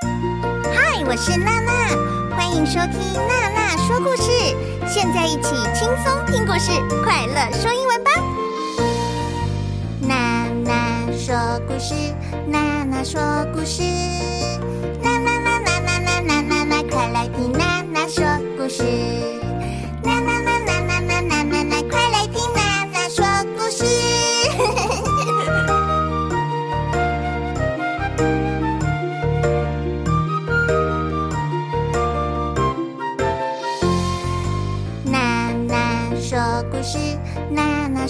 [0.00, 2.98] 嗨我是娜娜，欢迎收听
[3.28, 4.30] 娜娜说故事。
[4.86, 6.72] 现在一起轻松听故事，
[7.04, 8.10] 快乐说英文吧。
[10.00, 11.34] 娜娜说
[11.66, 11.94] 故事，
[12.46, 13.20] 娜娜说
[13.54, 13.82] 故事，
[15.02, 18.24] 娜娜娜娜娜娜娜娜娜，快来听娜娜说
[18.56, 19.43] 故事。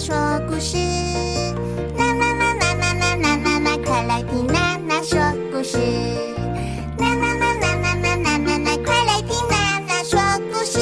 [0.05, 0.13] 说
[0.47, 0.77] 故事，
[1.97, 5.17] 娜娜娜娜娜娜娜娜娜，快来听娜娜说
[5.51, 5.79] 故事。
[6.99, 10.19] 娜娜娜娜娜娜娜娜娜，快来听娜娜说
[10.53, 10.79] 故事。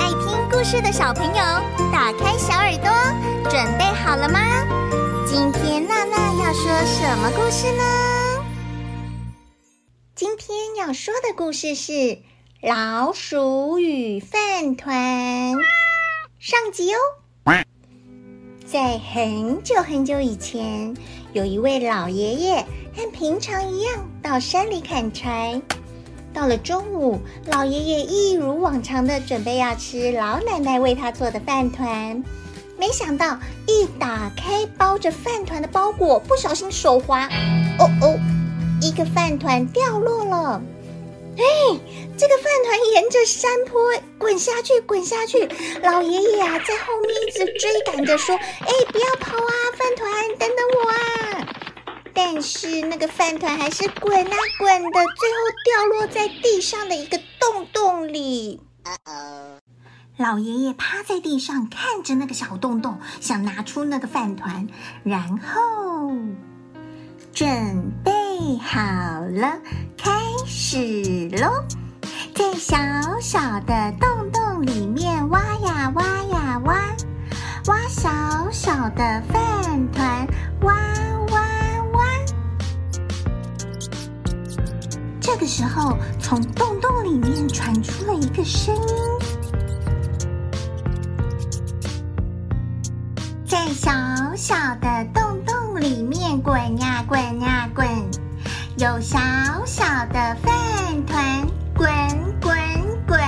[0.00, 1.42] 爱听故事的小朋友，
[1.92, 2.90] 打开小耳朵，
[3.50, 4.40] 准备好了吗？
[5.26, 7.84] 今天娜娜要说什么故事呢？
[10.14, 11.92] 今天要说的故事是
[12.62, 15.52] 《老鼠与饭团》。
[16.38, 16.98] 上集哦，
[18.64, 20.96] 在很久很久以前，
[21.32, 25.60] 有一位老爷爷，和平常一样到山里砍柴。
[26.32, 32.22] 到了中午，老爷爷一如往常的准备要吃老奶奶为他做的饭团，
[32.78, 37.26] 没想到一打开包着饭团的包裹，不小心手滑，
[37.80, 38.16] 哦哦，
[38.80, 40.62] 一个饭团掉落了。
[41.38, 41.44] 哎，
[42.18, 43.80] 这个饭团沿着山坡
[44.18, 45.48] 滚下去，滚下去。
[45.82, 51.48] 老爷爷啊，在后面一直追赶着说：“哎，不要跑啊，饭团，等等我啊！”
[52.12, 58.60] 但是那个饭团还是滚啊滚的，最后掉落在地上的一个洞洞里。
[60.16, 64.66] 老爷爷趴在地上看着那个小洞洞，想拿出那个饭团，
[65.04, 66.10] 然后
[67.38, 67.46] 准
[68.02, 68.10] 备
[68.58, 69.60] 好了。
[69.96, 70.10] 开
[70.44, 71.62] 始喽，
[72.34, 72.76] 在小
[73.20, 76.74] 小的洞洞里面挖呀挖呀挖，
[77.66, 78.10] 挖小
[78.50, 80.26] 小的饭团，
[80.62, 80.74] 挖
[81.30, 81.40] 挖
[81.92, 82.04] 挖。
[85.20, 88.82] 这个时候，从洞洞里面传出了一个声音，
[93.46, 93.92] 在小
[94.34, 97.86] 小的洞洞里面滚呀滚呀滚。
[98.76, 99.18] 有小
[99.66, 100.54] 小的饭
[101.06, 101.88] 团滚
[102.40, 102.56] 滚
[103.06, 103.18] 滚，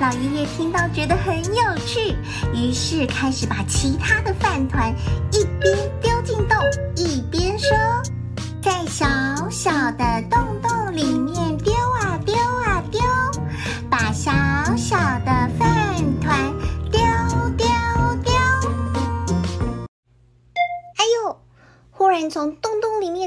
[0.00, 2.14] 老爷爷听到觉得很有趣，
[2.54, 4.94] 于是开始把其他的饭团
[5.32, 6.58] 一边丢进洞，
[6.94, 7.70] 一边说
[8.60, 9.06] ：“在小
[9.50, 10.38] 小的洞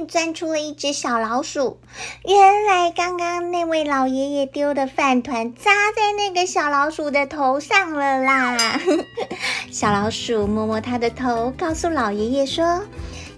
[0.08, 1.80] 钻出了一只小老鼠，
[2.26, 8.80] 原来刚刚那位老爷爷丢的饭团扎在那个小老鼠的头上了啦！
[9.72, 12.84] 小老鼠摸摸它的头，告诉老爷爷说：“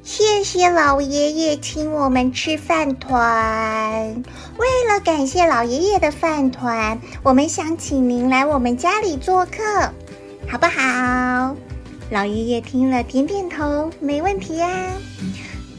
[0.04, 4.24] 谢谢老爷爷请我们吃饭团。
[4.58, 9.92] 为了感谢老爷爷的饭团，我们想请您来我们家里做客，
[10.48, 11.56] 好不好？”
[12.12, 14.68] 老爷爷听了，点点头，没问题呀。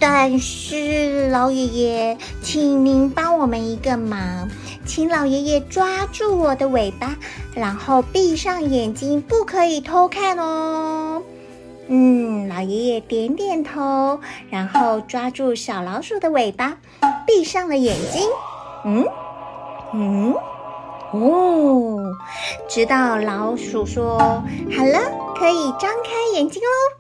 [0.01, 4.49] 但是，老爷爷，请您帮我们一个忙，
[4.87, 7.15] 请老爷爷抓住我的尾巴，
[7.55, 11.23] 然后闭上眼睛，不可以偷看哦。
[11.89, 16.79] 嗯，老爷爷点点头，然后抓住小老鼠的尾巴，
[17.27, 18.23] 闭上了眼睛。
[18.87, 19.05] 嗯
[19.93, 20.35] 嗯。
[21.13, 22.17] 哦，
[22.69, 24.99] 直到老鼠说好了，
[25.37, 27.00] 可以张开眼睛喽。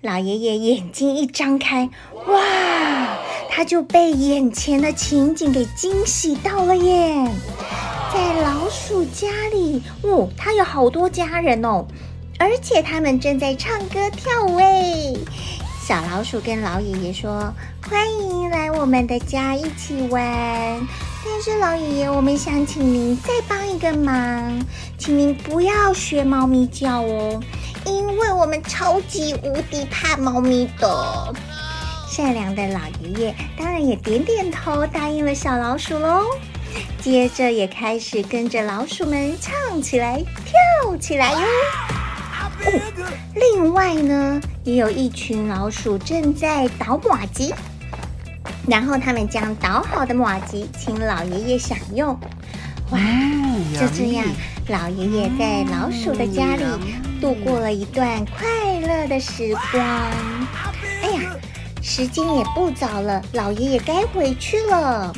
[0.00, 1.90] 老爷爷眼睛一张开，
[2.28, 3.18] 哇，
[3.50, 7.28] 他就被眼前的情景给惊喜到了耶！
[8.14, 11.84] 在老鼠家里，哦，他有好多家人哦，
[12.38, 15.18] 而且他们正在唱歌跳舞诶。
[15.84, 17.52] 小老鼠跟老爷爷说
[17.82, 20.22] ：“欢迎来我们的家一起玩。”
[21.26, 24.64] 但是老爷爷，我们想请您再帮一个忙，
[24.96, 27.40] 请您不要学猫咪叫哦，
[27.88, 31.34] 因为我们超级无敌怕猫咪的。
[32.10, 36.22] 善良的老爷爷当然也点点头，答应了小老鼠喽。
[37.00, 41.38] 接着也开始跟着老鼠们唱起来、跳起来哟。
[41.40, 42.72] 哦，
[43.34, 47.54] 另外呢，也有一群老鼠正在捣马吉，
[48.66, 52.18] 然后他们将捣好的马吉请老爷爷享用。
[52.90, 52.98] 哇，
[53.78, 54.26] 就这样，
[54.68, 56.62] 老爷爷在老鼠的家里
[57.22, 59.82] 度过了一段快乐的时光。
[61.02, 61.34] 哎呀，
[61.82, 65.14] 时间也不早了，老爷爷该回去了。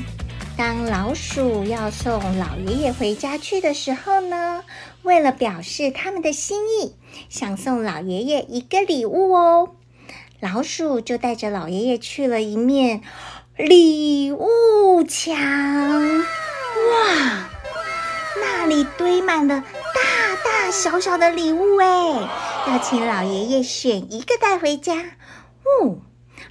[0.57, 4.63] 当老鼠要送老爷爷回家去的时候呢，
[5.03, 6.95] 为了表示他们的心意，
[7.29, 9.71] 想送老爷爷一个礼物哦，
[10.39, 13.01] 老鼠就带着老爷爷去了一面
[13.57, 15.35] 礼物墙。
[15.35, 16.21] 哇，
[18.39, 22.29] 那里堆满了大大小小的礼物哎，
[22.69, 24.95] 要请老爷爷选一个带回家。
[24.97, 25.99] 哦。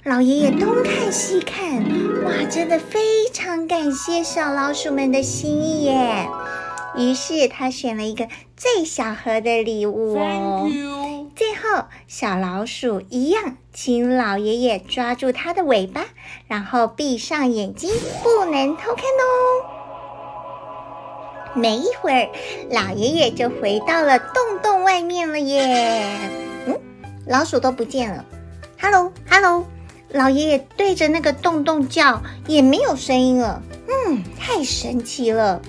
[0.04, 1.82] 老爷爷东看西看，
[2.24, 6.28] 哇，真的非常感谢小老鼠们的心意耶！
[6.96, 10.70] 于是他选了一个最小盒的礼物哦。
[11.36, 16.06] 最后，小老鼠一样，请老爷爷抓住它的尾巴，
[16.46, 17.90] 然后闭上眼睛，
[18.22, 19.79] 不能偷看哦。
[21.54, 22.28] 没一会儿，
[22.70, 26.04] 老爷爷就回到了洞洞外面了耶。
[26.66, 26.78] 嗯，
[27.26, 28.24] 老鼠都不见了。
[28.80, 29.64] Hello，Hello。
[30.12, 33.62] 老爷爷对着那个洞洞叫，也没有声音了。
[33.86, 35.60] 嗯，太神奇了！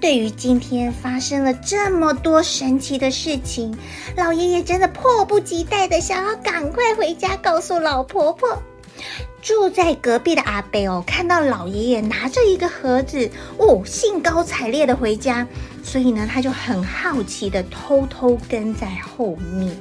[0.00, 3.76] 对于今天发生了这么多神奇的事情，
[4.16, 8.62] 老爷爷真的迫不及待的想要赶快回家告诉老婆婆。
[9.44, 15.46] 住在隔壁的阿伯哦，看到老爷爷拿着一个盒子，哦，兴高采烈的回家，
[15.82, 19.76] 所以呢，他就很好奇的偷偷跟在后面。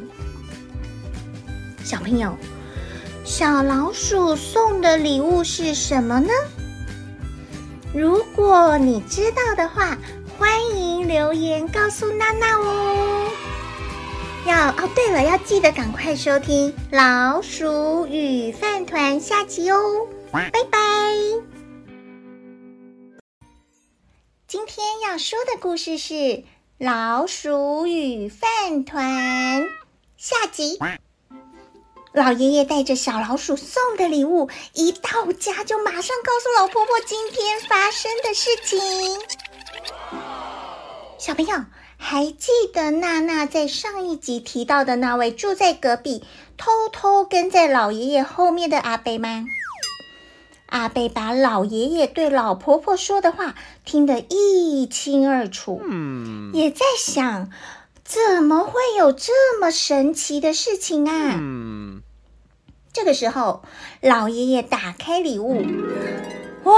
[1.81, 2.35] 小朋友。
[3.23, 6.27] 小老鼠送的礼物是什么呢？
[7.93, 9.97] 如果你知道的话，
[10.37, 13.29] 欢迎留言告诉娜娜哦。
[14.45, 20.05] 要哦，对了，要记得赶快收听《老鼠与饭团》下集哦。
[20.33, 20.79] 拜拜。
[24.45, 26.13] 今天要说的故事是
[26.77, 29.63] 《老鼠与饭团》
[30.17, 30.77] 下集。
[32.11, 38.77] 老爷爷带着小老鼠送的礼物，一到家就马上告诉老婆婆今天发生的事情。
[41.17, 41.55] 小朋友
[42.03, 46.21] 还记得娜娜在上一集提到的那位住在隔壁、
[46.57, 49.45] 偷偷跟在老爷爷后面的阿贝吗？
[50.65, 53.55] 阿贝把老爷爷对老婆婆说的话
[53.85, 57.49] 听得一清二楚，嗯，也在想。
[58.03, 61.37] 怎么会有这么神奇的事情啊？
[61.39, 62.01] 嗯，
[62.91, 63.63] 这个时候，
[64.01, 65.63] 老爷爷打开礼物，
[66.63, 66.73] 哇，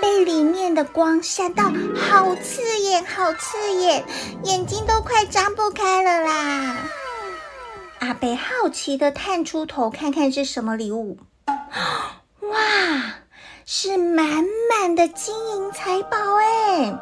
[0.00, 4.04] 被里面的光闪到，好刺眼，好刺眼，
[4.44, 6.76] 眼睛都快张不开了啦！
[8.00, 11.18] 阿贝好奇地探出头，看看是什么礼物。
[12.40, 13.14] 哇，
[13.64, 16.98] 是满满的金银财宝哎！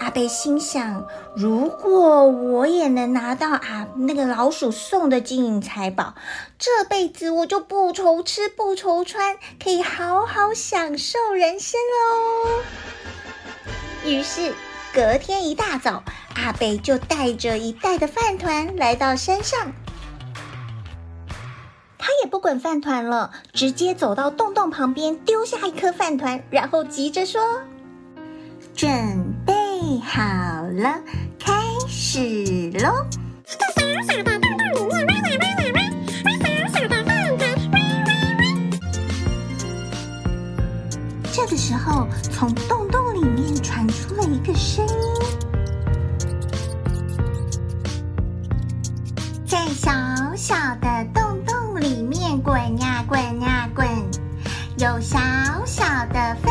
[0.00, 1.06] 阿贝心想：
[1.36, 6.14] 如果我也能拿到啊那个老鼠送的金银财宝，
[6.58, 12.62] 这辈子我就不愁吃不愁穿，可以好好享受人生喽。
[14.06, 14.54] 于是
[14.94, 16.02] 隔天一大早，
[16.34, 19.72] 阿贝就带着一袋的饭团来到山上。
[21.98, 27.60] 他也不管饭团了，直接走到洞洞旁边，丢下一颗饭团，然后急着说
[28.74, 29.29] ：“准备。”
[30.02, 30.22] 好
[30.72, 30.98] 了，
[31.38, 31.52] 开
[31.86, 32.18] 始
[32.78, 33.06] 喽！
[33.46, 35.78] 小小的洞洞里面挖呀挖呀挖，
[36.24, 37.40] 挖小小的饭团，
[37.70, 37.76] 挖
[38.06, 38.42] 挖挖。
[41.32, 44.94] 这个时候，从洞洞里面传出了一个声音，
[49.46, 49.90] 在小
[50.34, 53.86] 小的洞洞里面滚呀滚呀滚，
[54.78, 55.18] 有小
[55.64, 56.50] 小的飞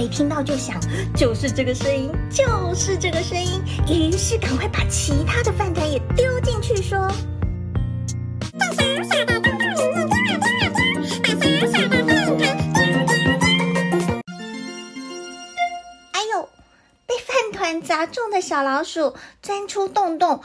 [0.00, 0.80] 一听到就想，
[1.14, 3.62] 就是这个声音，就是这个声音。
[3.86, 7.06] 于是赶快把其他的饭团也丢进去，说
[8.58, 10.80] ：“在小小的洞洞里面挖呀挖呀挖，
[11.22, 12.40] 把小小的饭团。”
[16.12, 16.48] 哎呦，
[17.06, 20.42] 被饭团砸中的小老鼠钻出洞洞，摸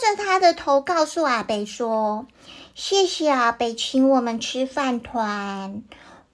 [0.00, 2.26] 着它的头，告诉阿北说
[2.74, 5.82] ：“谢谢阿北请我们吃饭团。”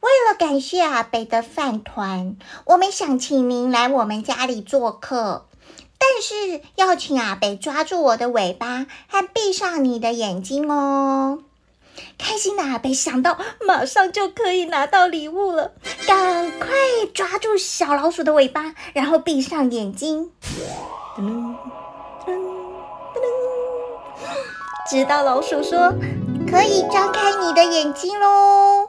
[0.01, 5.47] 为了感谢阿北的饭团，我们想请您来我们家里做客，
[5.99, 11.41] 但是要请阿北抓住我的尾巴和闭上你的眼睛哦。
[12.17, 15.73] 开心的阿北想到马上就可以拿到礼物了，
[16.07, 16.69] 赶快
[17.13, 20.31] 抓住小老鼠的尾巴，然后闭上眼睛。
[21.15, 21.57] 噔噔
[22.25, 22.33] 噔
[23.15, 24.31] 噔，
[24.89, 25.93] 直到老鼠说
[26.51, 28.80] ：“可以张开你的眼睛喽。”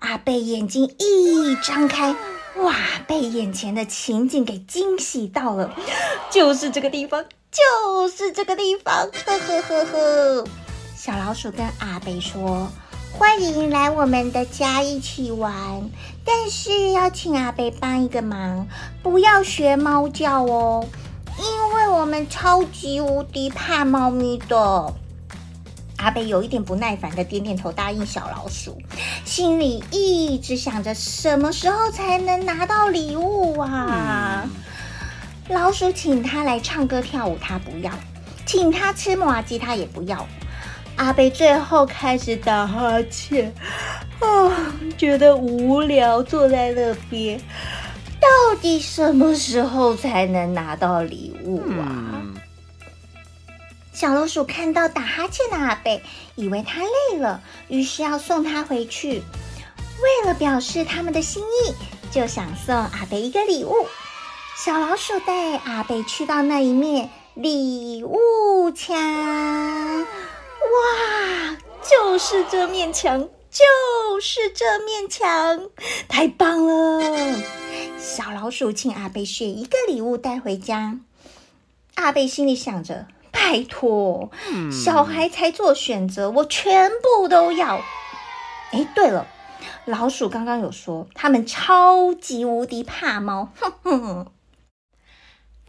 [0.00, 2.16] 阿贝眼睛一张开，
[2.56, 2.74] 哇，
[3.06, 5.74] 被眼前的情景给惊喜到了，
[6.30, 10.44] 就是这个地方，就是这个地方，呵呵呵呵。
[10.96, 12.66] 小老鼠跟阿贝说
[13.12, 15.52] ：“欢迎来我们的家一起玩，
[16.24, 18.66] 但是要请阿贝帮一个忙，
[19.02, 20.86] 不要学猫叫哦，
[21.38, 24.94] 因为我们超级无敌怕猫咪的。”
[26.00, 28.80] 阿北有一点不耐烦的点点头，答应小老鼠，
[29.24, 34.42] 心里一直想着什么时候才能拿到礼物啊？
[34.44, 37.92] 嗯、老鼠请他来唱歌跳舞，他不要；
[38.46, 40.26] 请他吃麻鸡，他也不要。
[40.96, 43.52] 阿北最后开始打哈欠，
[44.20, 47.38] 啊，觉得无聊，坐在那边。
[48.18, 51.88] 到底什么时候才能拿到礼物啊？
[51.88, 52.19] 嗯、
[54.00, 56.02] 小老鼠看到打哈欠的阿贝，
[56.34, 59.22] 以为他累了，于是要送他回去。
[60.02, 61.74] 为了表示他们的心意，
[62.10, 63.74] 就想送阿贝一个礼物。
[64.56, 68.96] 小老鼠带阿贝去到那一面礼物墙。
[68.96, 70.06] 哇，
[71.82, 75.68] 就是这面墙，就是这面墙，
[76.08, 77.38] 太棒了！
[77.98, 80.98] 小老鼠请阿贝选一个礼物带回家。
[81.96, 84.30] 阿贝心里想着：拜托，
[84.70, 87.80] 小孩才做选择，我全部都要。
[88.72, 89.26] 哎，对了，
[89.84, 94.26] 老鼠刚刚有说他们超级无敌怕猫，哼哼。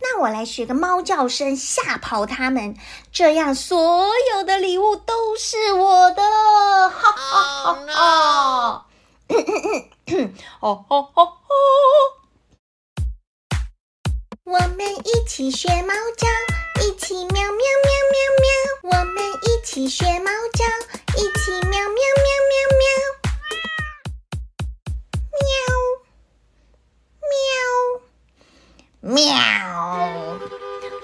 [0.03, 2.75] 那我来学个猫叫声吓跑他们，
[3.11, 6.21] 这样所有的礼物都是我的！
[6.89, 8.85] 哈哈哈哈！
[10.59, 11.31] 哦哦哦哦！
[14.43, 16.27] 我们一起学猫叫，
[16.83, 17.53] 一起喵喵喵
[18.11, 18.49] 喵喵！
[18.83, 20.65] 我们一起学猫叫，
[21.15, 22.83] 一起喵喵喵喵喵！
[25.37, 25.45] 喵
[29.03, 29.35] 喵喵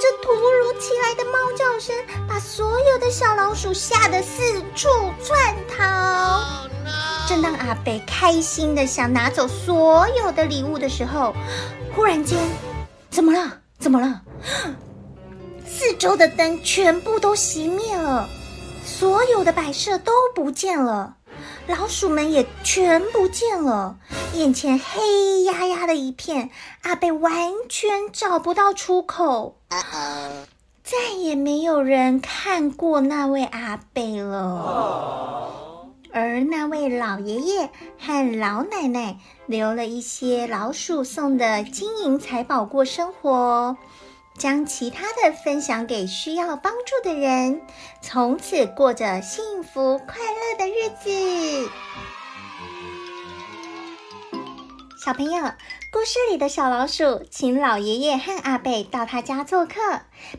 [0.00, 1.94] 这突如其来的猫叫声
[2.28, 4.88] 把所有的小老鼠吓得四处
[5.22, 6.68] 窜逃。
[7.28, 11.32] 正当阿北开心的想拿走所有的礼物的时候，
[11.94, 12.38] 忽然间，
[13.12, 13.58] 怎么了？
[13.78, 14.22] 怎么了？
[15.66, 18.26] 四周的灯全部都熄灭了，
[18.86, 21.16] 所有的摆设都不见了。
[21.66, 23.98] 老鼠们也全不见了，
[24.32, 26.50] 眼前黑压压的一片，
[26.82, 29.58] 阿北完全找不到出口，
[30.82, 35.61] 再也没有人看过那位阿北了。
[36.12, 39.16] 而那位老爷爷和老奶奶
[39.46, 43.76] 留了一些老鼠送的金银财宝过生活。
[44.38, 47.60] 将其他的分享给需要帮助的人，
[48.00, 51.70] 从此过着幸福快乐的日子。
[55.04, 55.52] 小朋友，
[55.92, 59.74] 故事里的小老鼠请老爷爷和阿贝到他家做客，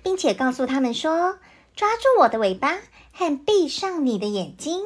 [0.02, 1.38] 并且告诉他们说
[1.76, 2.80] ：“抓住我的尾巴
[3.12, 4.82] 和闭上你的眼睛。”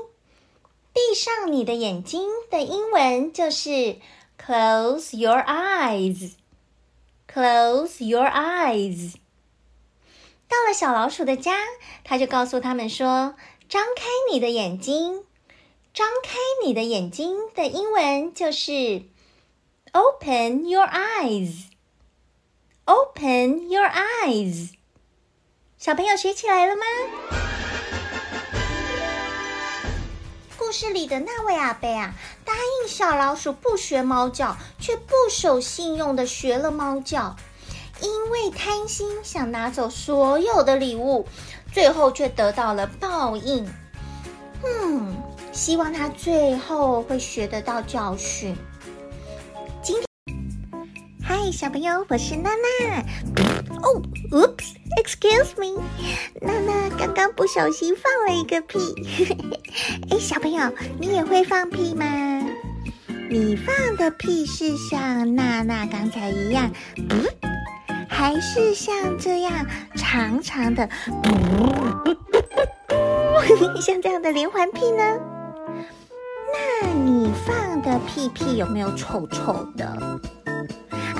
[0.98, 4.00] 闭上你的眼睛的英文就是
[4.44, 6.32] “Close your eyes”。
[7.32, 9.14] Close your eyes。
[10.48, 11.56] 到了小老鼠的家，
[12.04, 13.36] 他就告诉他们说
[13.70, 15.24] ：“张开你的眼睛。”
[15.94, 19.04] 张开你的眼睛的英文就是
[19.92, 21.66] “Open your eyes”。
[22.86, 24.72] Open your eyes。
[25.78, 27.67] 小朋友学起来了吗？
[30.68, 37.38] 故事里的那位阿贝啊，答应小老鼠不学猫叫，却不守信用的学了猫叫，
[38.02, 41.26] 因为贪心想拿走所有的礼物，
[41.72, 43.66] 最后却得到了报应。
[44.66, 45.16] 嗯，
[45.54, 48.54] 希望他最后会学得到教训。
[51.28, 53.04] 嗨，小朋友，我是娜娜。
[53.82, 55.84] 哦，Oops，Excuse me，
[56.42, 58.80] 娜娜刚刚不小心放了一个屁。
[60.10, 62.06] 哎，小朋友，你也会放屁吗？
[63.30, 66.72] 你放的屁是像娜娜刚才一样，
[68.08, 69.66] 还是像这样
[69.98, 70.90] 长长的，
[71.26, 72.16] 嗯，
[73.82, 75.04] 像这样的连环屁呢？
[76.54, 80.22] 那你放的屁屁有没有臭臭的？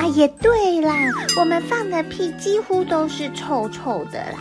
[0.08, 0.94] 也对啦，
[1.40, 4.40] 我们放的屁几乎都是臭臭的啦。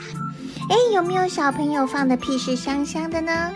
[0.68, 3.50] 哎，有没有小朋友放的屁是香香的呢？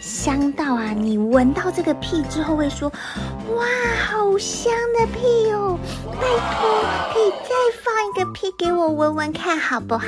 [0.00, 2.90] 香到啊，你闻到这个屁之后会说
[3.56, 3.64] ：“哇，
[4.06, 5.78] 好香的屁哦！
[6.04, 7.48] 拜托，可以再
[7.82, 10.06] 放一个屁给我闻闻看好不好？”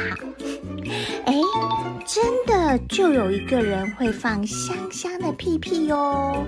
[2.09, 6.47] 真的就有一个人会放香香的屁屁哦。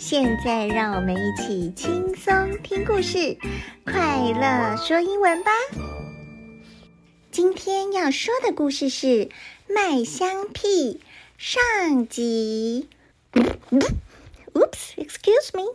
[0.00, 2.32] 现在让我们一起轻松
[2.64, 3.38] 听故事，
[3.84, 5.52] 快乐说英文吧。
[7.30, 9.06] 今天要说的故事是
[9.68, 10.94] 《麦香屁》
[11.38, 12.88] 上集。
[14.54, 15.66] Oops，excuse me。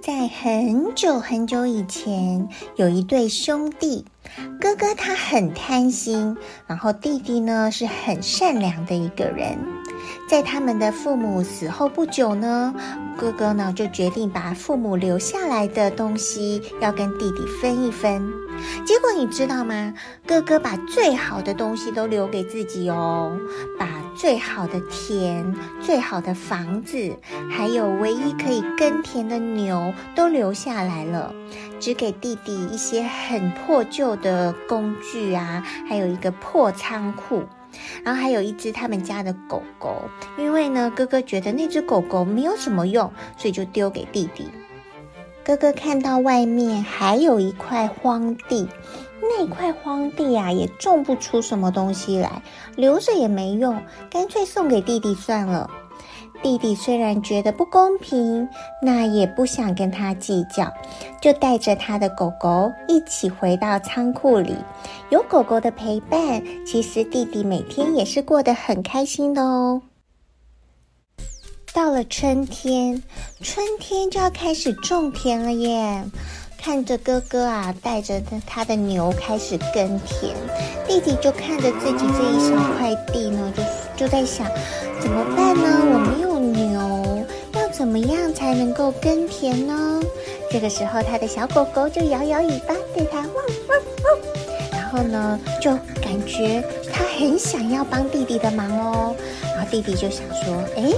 [0.00, 4.04] 在很久很久以前，有一对兄弟，
[4.60, 6.36] 哥哥他很贪心，
[6.66, 9.58] 然后弟弟呢是很善良的一个人。
[10.28, 12.74] 在他们的父母死后不久呢，
[13.16, 18.41] 哥哥呢就决定把父母留下来的东西要跟弟弟分一分。
[18.84, 19.94] 结果你知道吗？
[20.26, 23.38] 哥哥把最好的东西都留给自己哦，
[23.78, 27.16] 把最好的田、最好的房子，
[27.50, 31.34] 还有唯一可以耕田的牛都留下来了，
[31.80, 37.42] 只给弟弟一些很破旧的工具啊，还有一个破仓库。
[38.04, 40.02] 然后还有一只他们家的狗狗，
[40.36, 44.46] 因为呢，哥哥觉得那只狗狗没有什么用，所以就丢给弟弟。
[45.44, 48.68] 哥哥看到外面还有一块荒地，
[49.20, 52.42] 那块荒地啊也种不出什么东西来，
[52.76, 55.68] 留着也没用，干脆送给弟弟算了。
[56.42, 58.48] 弟弟虽然觉得不公平，
[58.80, 60.72] 那也不想跟他计较，
[61.20, 64.56] 就带着他的狗狗一起回到仓库里。
[65.10, 69.82] 有狗狗的陪伴，其实弟弟每天也是过得很开心的哦。
[71.74, 73.02] 到了春天，
[73.40, 76.04] 春天就要开始种田了耶！
[76.58, 80.34] 看着哥哥啊，带着他的牛开始耕田，
[80.86, 84.46] 弟弟就看着自己这一小块地呢，就就在想，
[85.00, 85.80] 怎么办呢？
[85.82, 87.68] 我没有牛，要。
[87.72, 90.00] 怎么样才能够耕田呢？
[90.50, 93.28] 这个时候，他的小狗狗就摇摇尾巴，对他汪
[93.68, 94.70] 汪汪。
[94.70, 95.70] 然后呢，就
[96.02, 99.16] 感觉他很想要帮弟弟的忙哦。
[99.56, 100.94] 然后弟弟就想说：“诶，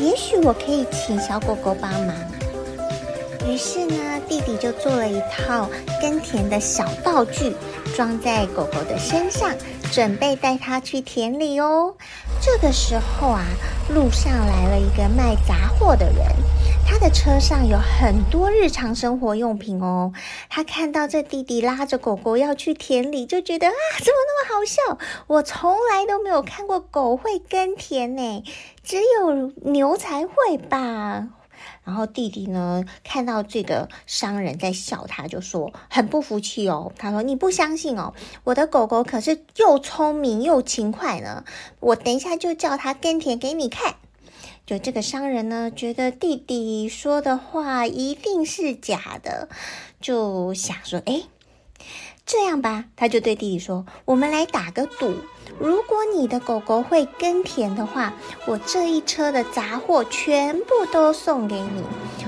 [0.00, 2.14] 也许我可以请小狗狗帮忙。”
[3.46, 5.68] 于是呢，弟弟就做了一套
[6.00, 7.54] 耕田的小道具，
[7.94, 9.50] 装在狗狗的身上，
[9.94, 11.94] 准备带他去田里哦。
[12.40, 13.44] 这个时候啊，
[13.88, 16.26] 路上来了一个卖杂货的人，
[16.84, 20.12] 他的车上有很多日常生活用品哦。
[20.50, 24.98] 他看到这弟弟拉着狗狗要去田里，就觉得啊，怎么那么好笑？
[25.28, 28.42] 我从来都没有看过狗会耕田呢，
[28.82, 31.28] 只有牛才会吧。
[31.84, 36.92] 然后弟弟呢，看到这个商人在笑他，就说很不服气哦。
[36.96, 38.14] 他说：“你不相信哦，
[38.44, 41.44] 我的狗狗可是又聪明又勤快呢。
[41.80, 43.96] 我等一下就叫它耕田给你看。”
[44.66, 49.50] 就这个商人呢，觉得弟弟说的话一定是假的，
[50.00, 51.24] 就想说：“哎，
[52.26, 55.14] 这样吧。”他就对弟弟说：“我们来打个赌。”
[55.60, 58.12] 如果你的狗狗会耕田的话，
[58.44, 61.82] 我这一车的杂货全部都送给你；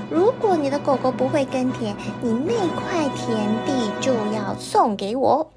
[0.09, 5.51] 如果你的狗狗不会耕田，你那块田地就要送给我。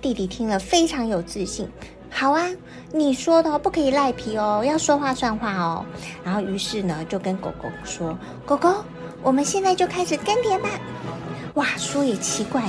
[0.00, 1.68] 弟弟听了非常有自信，
[2.08, 2.48] 好啊，
[2.92, 5.84] 你说的不可以赖皮哦，要说话算话哦。
[6.22, 8.16] 然后于是呢，就跟狗狗说
[8.46, 8.72] ：“狗狗，
[9.22, 10.68] 我们现在就开始耕田吧。”
[11.54, 12.62] 哇，说也奇怪。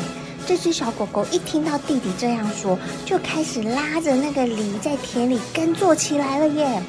[0.47, 6.81] 这只小狗狗一听到弟弟这样说，就开始拉着那个犁在田里耕作起来了耶！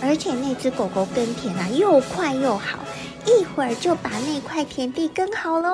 [0.00, 2.78] 而且那只狗狗耕田啊，又快又好，
[3.26, 5.68] 一会儿就把那块田地耕好喽。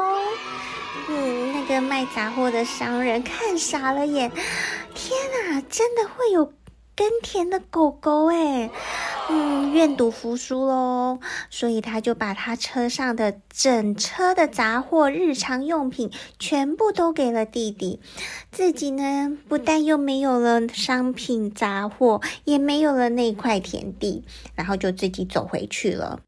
[1.09, 4.33] 嗯，那个卖杂货的商人看傻了眼，
[4.94, 6.53] 天哪，真的会有
[6.97, 8.71] 耕田的狗狗哎！
[9.29, 11.19] 嗯，愿赌服输喽，
[11.51, 18.01] 所以他就把他车上的整车的杂货、日常用品全部都给了弟弟，
[18.53, 24.23] 自己呢，不但又没有了商品杂货，也没有了那块田地，
[24.55, 26.21] 然后就自己走回去了。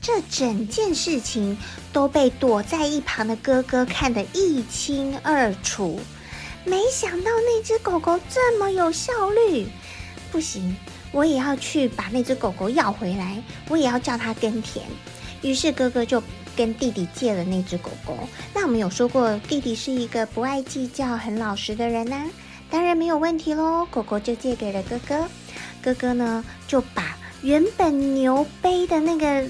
[0.00, 1.58] 这整件事情
[1.92, 5.98] 都被躲在一旁的哥哥看得一清二楚，
[6.66, 9.66] 没想到那只狗狗这么有效率，
[10.30, 10.76] 不行。
[11.12, 14.84] 我也要去把那只狗狗要回来，我也要叫它耕田。
[15.40, 16.22] 于是哥哥就
[16.56, 18.18] 跟弟弟借了那只狗狗。
[18.52, 22.28] 那我们有说过，弟弟是一个不爱计较、很老实的人呐，
[22.68, 23.86] 当然没有问题喽。
[23.90, 25.28] 狗狗就借给了哥哥，
[25.80, 29.48] 哥哥呢就把原本牛背的那个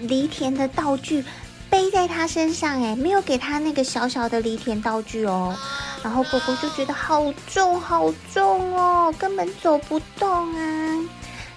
[0.00, 1.24] 犁田的道具
[1.70, 5.56] 背在他身上，哎，没有给他那个小小的犁田道具哦。
[6.02, 11.08] 然后狗狗就觉得好重好重哦，根本走不动啊。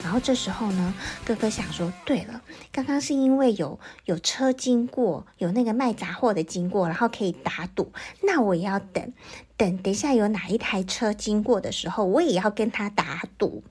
[0.04, 9.13] 然后这时候呢，哥哥想说，对了，刚刚是因为有有车经过，有那个卖杂货的经过，然后可以打赌，那我也要等
[9.58, 13.63] 等等一下有哪一台车经过的时候，我也要跟他打赌。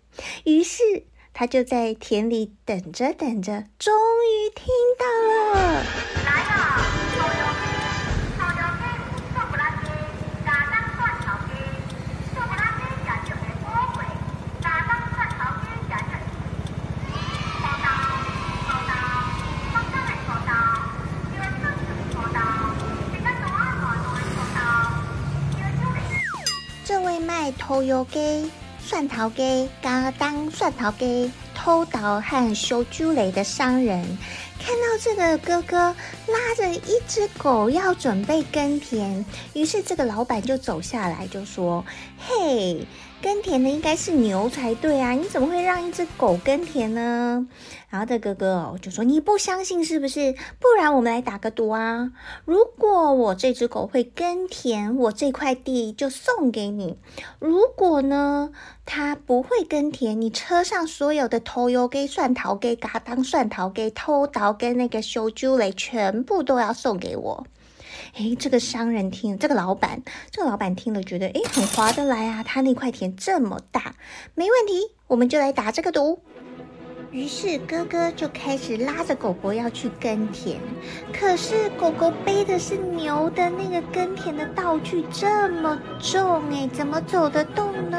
[0.44, 0.82] 于是
[1.34, 4.66] 他就在田里等着等着，终于听
[4.98, 5.04] 到
[5.52, 5.84] 了。
[6.24, 7.49] 来了。
[27.20, 34.02] 卖头油鸡、蒜头鸡、嘎当蒜头鸡、偷桃和修猪雷的商人，
[34.58, 35.76] 看到这个哥哥
[36.26, 41.84] 拉着一只狗要准备耕田，于是这个老板就走下来就说
[42.18, 42.86] ：“嘿。”
[43.22, 47.46] 耕田的应该是牛才对啊，你怎么会让一只狗耕田呢？
[47.90, 50.32] 然后这哥哥哦就说：“你不相信是不是？
[50.58, 52.12] 不然我们来打个赌啊！
[52.46, 56.96] 如果我这只狗会耕田，我这块地就送给你；
[57.38, 58.52] 如果呢，
[58.86, 67.46] 它不会耕田，你车上所有的头油给蒜头给嘎当蒜头给偷刀跟那个修猪雷全部都要送给我。”
[68.14, 72.42] 哎，这个商人听，这个老板，这个老板听了觉得，哎，很划得来啊。
[72.42, 73.94] 他那块田这么大，
[74.34, 76.22] 没问题，我们就来打这个赌。
[77.12, 80.60] 于是哥哥就开始拉着狗狗要去耕田，
[81.12, 87.98] 可是狗狗背的是牛的那个耕田的道具，这么重，诶，怎么走得动呢？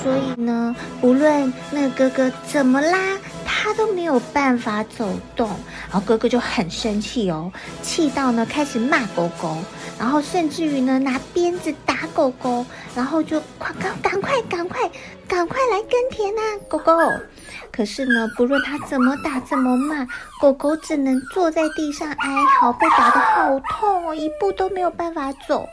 [0.00, 3.18] 所以呢，无论那个哥哥怎么拉。
[3.60, 5.48] 他都没有办法走动，
[5.90, 7.50] 然后哥哥就很生气哦，
[7.82, 9.58] 气到呢开始骂狗狗，
[9.98, 14.88] 然后甚至于呢拿鞭子打狗狗，然后就快赶赶快赶快
[15.26, 16.92] 赶快来耕田呐，狗狗！
[17.78, 20.04] 可是呢，不论它怎么打怎么骂，
[20.40, 25.68] 狗狗只能坐在地上哀嚎，被打得好痛哦，一步都没有办法走。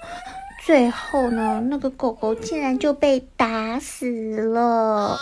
[0.64, 5.18] 最后呢，那个狗狗竟然就被打死了。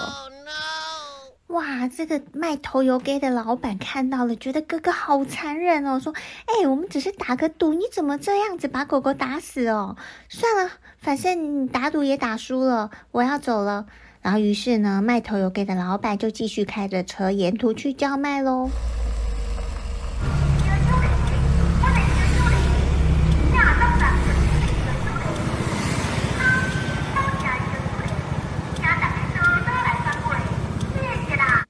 [1.47, 6.13] 哇，这个卖头油给的老板看到了，觉得哥哥好残忍哦，说
[6.47, 9.95] ：“哎，我们只是打个赌，你怎么这样子把狗狗打死哦？
[10.27, 13.85] 算了，反正你打赌也打输了，我要走了。”
[14.23, 18.69] 然后于是呢，卖头油给的老板就继续开着车沿途去叫卖喽。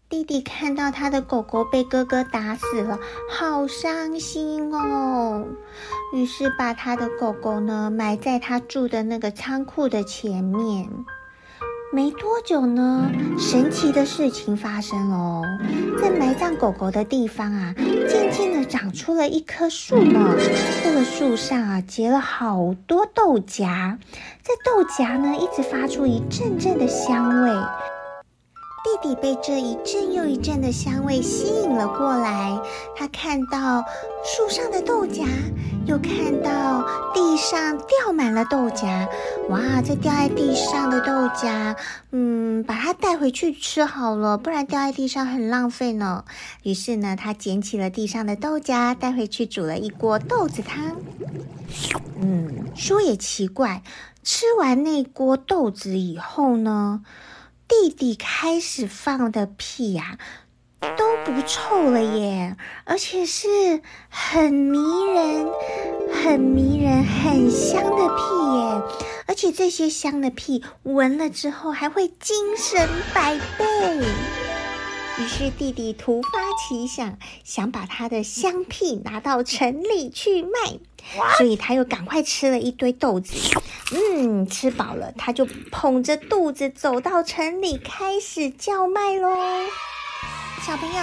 [0.09, 2.97] 弟弟看到他的狗狗被哥哥打死了，
[3.29, 5.43] 好伤心哦。
[6.13, 10.87] 于是把他的狗狗呢埋在他住的那个仓库的前面。
[11.93, 15.43] 没多久呢，神奇的事情发生哦，
[16.01, 17.75] 在埋葬狗狗的地方啊，
[18.09, 20.35] 渐渐的长出了一棵树呢。
[20.83, 23.99] 这个树上啊结了好多豆荚，
[24.41, 27.51] 在豆荚呢一直发出一阵阵的香味。
[28.83, 32.59] 弟弟被这一阵又一阵的香味吸引了过来，
[32.97, 33.83] 他看到
[34.25, 35.25] 树上的豆荚，
[35.85, 36.81] 又看到
[37.13, 38.87] 地上掉满了豆荚。
[39.49, 41.75] 哇，这掉在地上的豆荚，
[42.11, 46.23] 嗯，把它带回去吃好了，不然掉在地上很浪费呢。
[46.63, 50.95] 于是呢，他捡起了地上的豆荚，带回去煮了一锅豆子汤。
[52.21, 53.83] 嗯，说也奇怪，
[54.23, 57.03] 吃完那锅豆子以后呢，
[57.67, 60.17] 弟弟开始放的屁呀、
[60.97, 64.79] 都不臭了耶，而且是很迷
[65.13, 65.47] 人、
[66.11, 68.23] 很迷人、很香的屁
[68.57, 68.81] 耶，
[69.27, 73.65] 而且这些香的屁闻了之后还会精神百倍。
[75.19, 80.49] 于是弟弟突发奇想，想把他的香屁拿到城里去卖。
[81.37, 83.33] 所以他又赶快吃了一堆豆子，
[83.91, 89.29] 嗯，吃饱了，他就捧着肚子走到城里，开始叫卖喽。
[90.65, 90.95] 小朋友，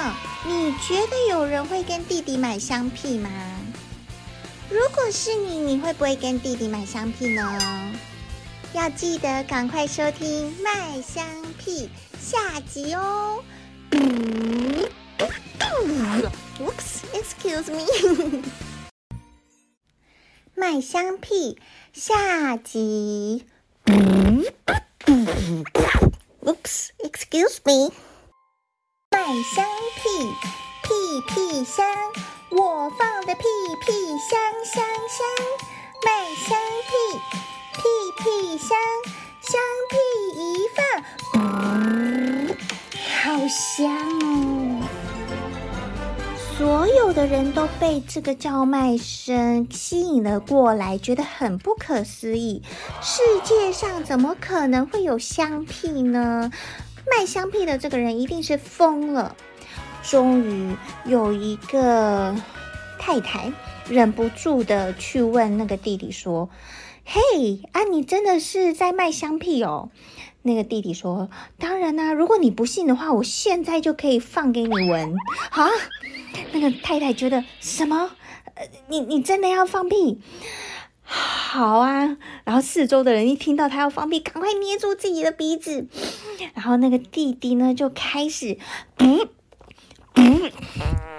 [0.47, 3.29] 你觉得有人会跟弟弟买香屁吗？
[4.71, 7.93] 如果是你，你会不会跟弟弟买香屁呢？
[8.73, 11.23] 要记得赶快收听《卖香
[11.59, 13.45] 屁》下集哦。
[13.91, 14.89] 嗯
[16.59, 17.85] ，Oops，excuse me。
[20.57, 21.59] 卖香屁
[21.93, 23.45] 下集。
[26.47, 27.93] Oops, excuse me。
[29.21, 29.63] 麦香
[29.97, 30.33] 屁，
[30.83, 31.87] 屁屁香，
[32.49, 33.45] 我放的屁
[33.85, 35.21] 屁香香香。
[36.03, 36.95] 麦香屁，
[37.77, 37.83] 屁
[38.17, 38.79] 屁香，
[39.43, 39.95] 香屁
[40.41, 40.81] 一放，
[41.35, 42.57] 嗯，
[43.23, 44.89] 好香哦！
[46.57, 52.63] 所有的人都被这个叫卖声吸引了过来，觉得很不可思议。
[53.03, 56.51] 世界上怎么可能会有香屁呢？
[57.11, 59.37] 卖香屁的这个人一定是疯了。
[60.03, 62.35] 终于有一个
[62.99, 63.53] 太太
[63.89, 66.49] 忍不住的去问那个弟弟说
[67.05, 67.21] ：“嘿，
[67.73, 69.91] 啊，你真的是在卖香屁哦？”
[70.43, 71.29] 那个弟弟说
[71.61, 75.15] ：“当然啦，如果你不信的话，我现在就可以放给你闻。”
[75.53, 75.69] 啊！
[76.53, 78.11] 那个太太觉得什么？
[78.55, 80.19] 呃，你你真的要放屁？
[81.13, 82.17] 好啊！
[82.45, 85.89] 然后四周的人一听到他要放屁，赶快捏住自己的鼻子。
[86.55, 88.57] 然后那个弟弟呢，就开始，
[88.97, 89.27] 不
[90.15, 90.23] 不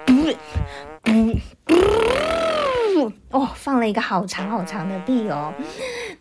[0.06, 0.34] 不
[1.02, 1.12] 不
[1.66, 5.52] 不，哦，放了一个好长好长的屁哦。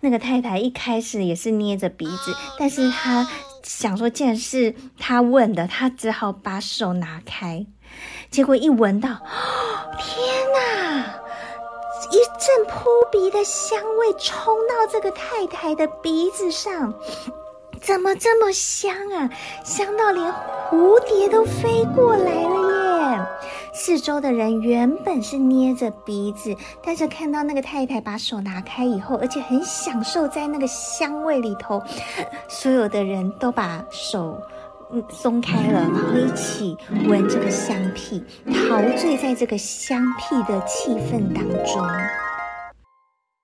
[0.02, 3.26] 那个太太一开始也是捏着鼻子，但是他
[3.64, 7.66] 想说，既然是他问的，他只好把手拿开。
[8.30, 9.10] 结果一闻到，
[9.98, 10.18] 天
[10.54, 11.21] 哪！
[12.12, 16.94] 一阵扑鼻的香味冲到这个太太的鼻子上，
[17.82, 19.30] 怎么这么香啊？
[19.64, 20.32] 香到连
[20.70, 23.26] 蝴蝶都飞过来了耶！
[23.74, 31.82] 四周的人原本是捏着鼻子，但是看到那个太太把手拿开以后，而且很享受在那个香味里头，
[32.50, 34.38] 所有的人都把手。
[35.10, 36.76] 松开了，然后一起
[37.08, 41.82] 闻这个香屁，陶醉在这个香屁的气氛当中。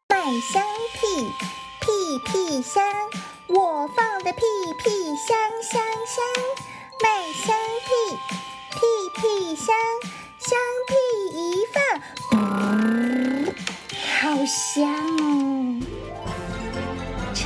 [0.10, 1.26] 卖香屁，
[1.80, 2.84] 屁屁香，
[3.48, 4.42] 我放的屁
[4.84, 6.24] 屁香香香。
[7.04, 7.56] 卖香
[7.86, 7.90] 屁，
[8.72, 8.78] 屁
[9.22, 9.76] 屁香，
[10.40, 10.58] 香
[10.88, 10.94] 屁
[11.38, 11.78] 一放，
[12.40, 13.54] 嗯，
[14.20, 14.84] 好香
[15.20, 15.24] 哦。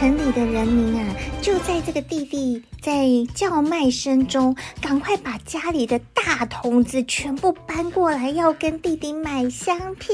[0.02, 10.12] 城里的人民啊，就在这个弟弟在叫卖声中，赶快把家里的大桶子全部搬过来，要跟弟弟买香屁。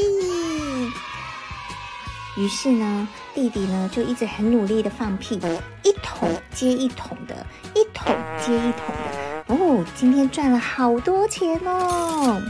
[2.36, 5.40] 于是呢，弟弟呢就一直很努力的放屁，
[5.84, 8.14] 一桶接一桶的，一桶
[8.46, 9.56] 接一桶的。
[9.56, 12.42] 哦，今天赚了好多钱哦！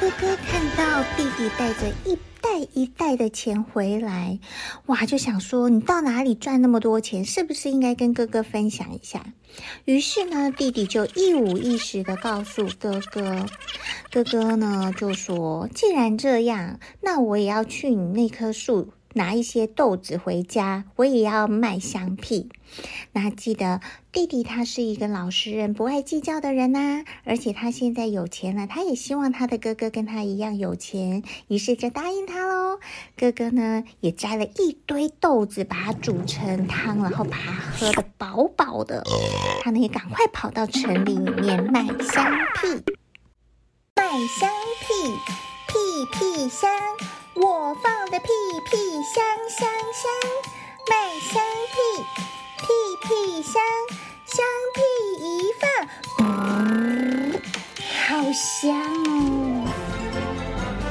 [0.00, 2.18] 哥哥看到弟弟带着一。
[2.42, 4.38] 袋一袋的钱回来，
[4.86, 7.22] 哇，就想说你到哪里赚那么多钱？
[7.22, 9.22] 是不是应该跟哥哥分享一下？
[9.84, 13.44] 于是呢，弟弟就一五一十的告诉哥哥，
[14.10, 22.48] 哥哥呢就说：“既然这样，那我也要去你那棵树。”拿一些豆子回家，我也要卖香屁。
[23.12, 23.80] 那记得
[24.12, 32.78] 弟弟他是一个老实人，不爱计较的人呐、而且他现在有钱了，他也希望他的哥哥跟他一样有钱，于是就答应他喽。
[33.16, 39.02] 哥哥呢也摘了一堆豆子，把它煮成汤，然后把它喝得饱饱的。
[39.62, 42.24] 他呢也赶快跑到城里面卖香
[42.62, 42.84] 屁，
[43.96, 44.48] 卖香
[44.80, 45.10] 屁，
[45.66, 46.70] 屁屁香。
[47.42, 48.28] 我放的屁
[48.66, 50.12] 屁香香香，
[50.90, 52.04] 卖香屁，
[52.58, 52.66] 屁
[53.08, 53.62] 屁香，
[54.26, 54.80] 香屁
[55.18, 55.64] 一放，
[58.06, 58.76] 好香
[59.06, 59.69] 哦！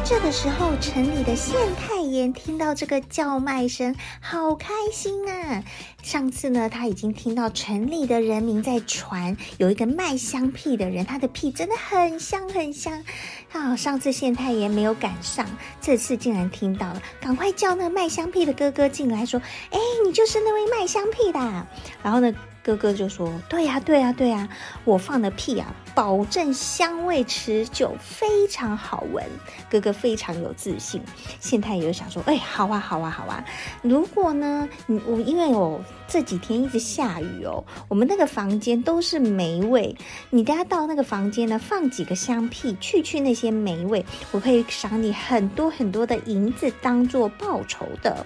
[0.10, 5.64] 这个时候，城里的县太爷听到这个叫卖声，好开心啊！
[6.02, 13.04] 上次呢，他已经听到城里的人民在传，有一个卖香屁的人，他的屁真的很香很香
[13.52, 13.76] 啊！
[13.76, 15.46] 上次县太爷没有赶上，
[15.80, 21.40] 这次竟然听到了，赶快叫那卖香屁的哥哥进来，说：“哎，你就是那位卖香屁的。”
[22.02, 22.34] 然后呢，
[22.70, 24.48] 哥哥就说：“对呀，对呀，对呀，
[24.84, 29.26] 我放的屁啊，保证香味持久，非常好闻。”
[29.72, 31.02] 哥哥非常有自信。
[31.40, 33.44] 县太爷就想说：“哎，好啊，好啊，好啊！
[33.82, 39.96] 如果呢，你我因为我这几天一直下雨哦，我们那个房间都是霉味。
[40.30, 48.24] 你等下到那个房间呢，放几个香屁，去去那些霉味，我可以赏你很多很多的银子当做报酬的。”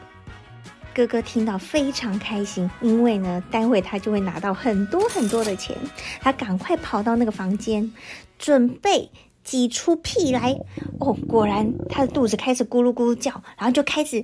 [0.94, 5.76] 哥哥听到非常开心，因为呢，待会他就会拿到很多很多的钱。
[6.22, 7.92] 他赶快跑到那个房间，
[8.38, 9.10] 准备
[9.44, 10.56] 挤出屁来。
[11.00, 14.24] 哦，果然他的肚子开始咕噜咕噜叫，然后就开始。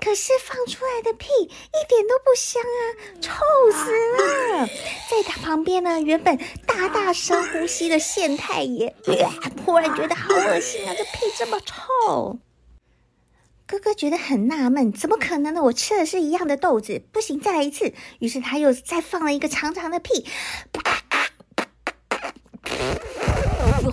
[0.00, 2.80] 可是放出来的屁一点都不香啊，
[3.20, 4.66] 臭死了！
[5.10, 8.94] 在他旁边呢，原本大大深呼吸的县太爷，
[9.62, 12.38] 突然觉得好恶心啊，这屁这么臭。
[13.70, 15.62] 哥哥觉得很纳闷，怎么可能呢？
[15.62, 17.92] 我吃的是一样的豆子，不行，再来一次。
[18.18, 20.24] 于是他又再放了一个长长的屁。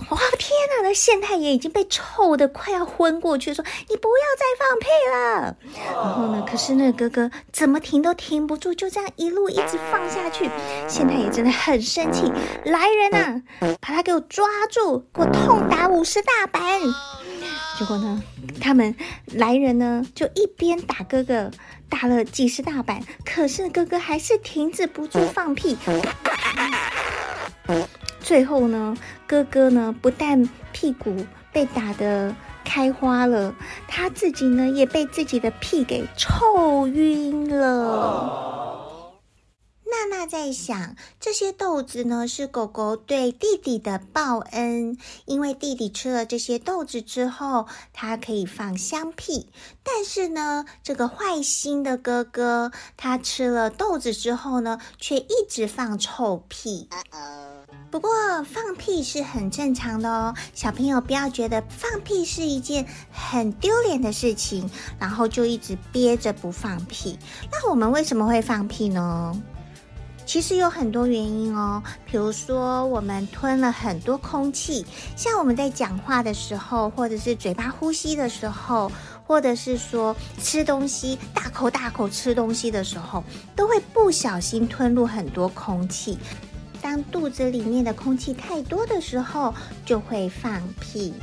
[0.08, 0.82] 哇天哪！
[0.82, 5.56] 那县太爷已经被臭得快要昏过去，说：“你不要再放屁了。”
[5.92, 10.48] 然后呢，可是那个哥哥怎么停都停不住，就这样一路一直放下去。
[10.88, 12.32] 县太爷真的很生气，
[12.64, 13.42] 来人呐，
[13.80, 16.80] 把他给我抓住，给我痛打五十大板。
[17.78, 18.22] 结果呢，
[18.60, 18.94] 他们
[19.32, 21.50] 来人呢就一边打哥哥，
[21.88, 25.76] 打了几十大板，可是哥哥还是停止不住放屁。
[28.20, 33.54] 最后呢，哥哥呢不但屁股被打得开花了，
[33.86, 38.85] 他自己呢也被自己的屁给臭晕了。
[39.88, 49.48] 娜娜在想，这些豆子呢是狗狗对弟弟的报恩，因为弟弟吃了这些豆子之后，他可以放香屁。
[49.84, 56.88] 但是呢，这个坏心的哥哥，他吃了豆子之后呢，却一直放臭屁。
[57.88, 58.10] 不过
[58.42, 64.68] 放屁是很正常的哦，小朋友不要觉得放屁是一件很丢脸的事情，
[64.98, 67.16] 然后就一直憋着不放屁。
[67.52, 69.40] 那我们为什么会放屁呢？
[70.26, 74.84] 其实有很多原因哦，比如说我们吞了很多空气，
[75.16, 78.90] 像我们在讲话的时候，或者是嘴巴呼吸的时候，
[79.24, 83.22] 或者是说吃东西大口大口吃东西的时候，
[83.54, 86.18] 都会不小心吞入很多空气。
[86.82, 91.14] 当肚子里面的空气太多的时候，就会放屁。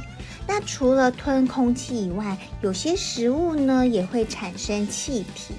[0.47, 5.53] 那除了吞空气以外，有些食物呢也会产生气体，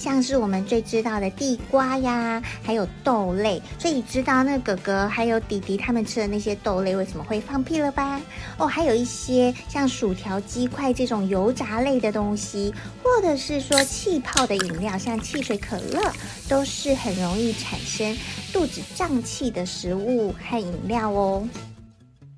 [0.00, 3.60] 像是我们最知道的地瓜呀，还有豆类。
[3.78, 8.18] 所以知道那哥哥还有弟弟他们吃的那些豆类为什么会放屁了吧？
[8.56, 16.00] 哦，还有一些像薯条、鸡块这种油炸类的东西，或者是说气泡的饮料，像汽水、可乐，
[16.48, 18.16] 都是很容易产生
[18.54, 21.46] 肚子胀气的食物和饮料哦。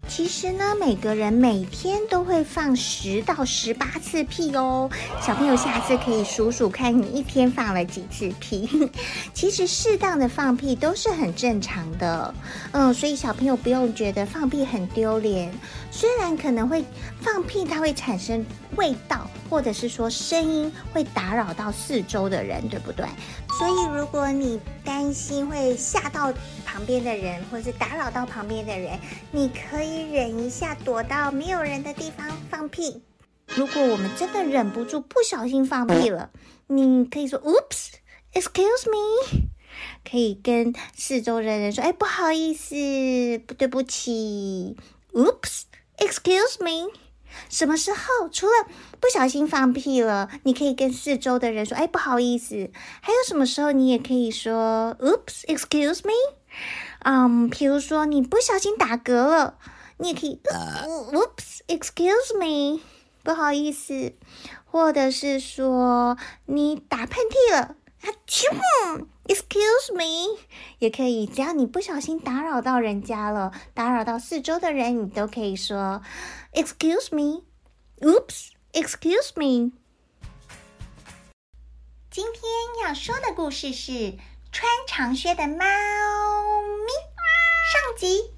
[0.08, 4.90] 其实呢，每个人每天都会放十到十八次屁哦。
[5.22, 8.68] 小朋友下次可以数数看，你一天放了几次屁。
[9.32, 12.34] 其实适当的放屁都是很正常的，
[12.72, 15.52] 嗯，所以小朋友不用觉得放屁很丢脸。
[15.90, 16.84] 虽然可能会
[17.22, 18.44] 放屁，它会产生
[18.76, 23.06] 味道，或者是说声音会打扰到四周的人，对不对？
[23.58, 26.32] 所以如果你担心会吓到
[26.64, 28.98] 旁边的人，或是打扰到旁边的人，
[29.30, 33.02] 你可以忍一下，躲到没有人的地方放屁。
[33.46, 36.30] 如果我们真的忍不住，不小心放屁了，
[36.66, 37.90] 你可以说 “Oops,
[38.32, 39.42] excuse me”，
[40.10, 42.74] 可以跟四周的人说：“哎，不好意思，
[43.46, 44.76] 不对不起
[45.12, 45.62] ，Oops,
[45.98, 46.90] excuse me。”
[47.48, 48.52] 什么时候除了
[49.00, 52.70] 不小心放屁了，你可以跟四周的人说：“哎，不好意思。”
[53.02, 56.12] 还有什么时候你也可以说 “Oops, excuse me”？
[57.04, 59.58] 嗯，比如说你不小心打嗝了，
[59.98, 62.80] 你也可以 “Oops, excuse me”，
[63.22, 64.12] 不好意思。
[64.64, 66.16] 或者是说
[66.46, 68.46] 你打喷嚏了，啊啾
[69.26, 70.38] ，excuse me，
[70.78, 71.26] 也可以。
[71.26, 76.02] 只要你不小心打扰到人家了，打扰到四周的人，你都可以说。
[76.52, 77.44] Excuse me,
[78.00, 79.72] oops, excuse me。
[82.10, 82.42] 今天
[82.84, 84.18] 要说的故事是
[84.50, 86.92] 穿长靴的猫咪
[87.72, 88.34] 上集。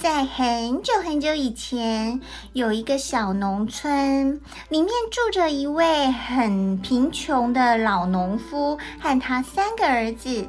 [0.00, 2.18] 在很久很久以前，
[2.54, 10.48] 有一个小农村，里面住着一位很贫穷的老农夫和他三个儿子。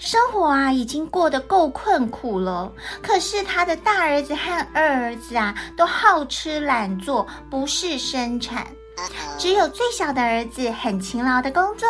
[0.00, 2.72] 生活啊，已经过得够困苦了。
[3.00, 8.66] 可是他的大儿子和二儿子啊，都好吃懒做，不事生产。
[9.38, 11.88] 只有最小的儿子很勤劳的工作，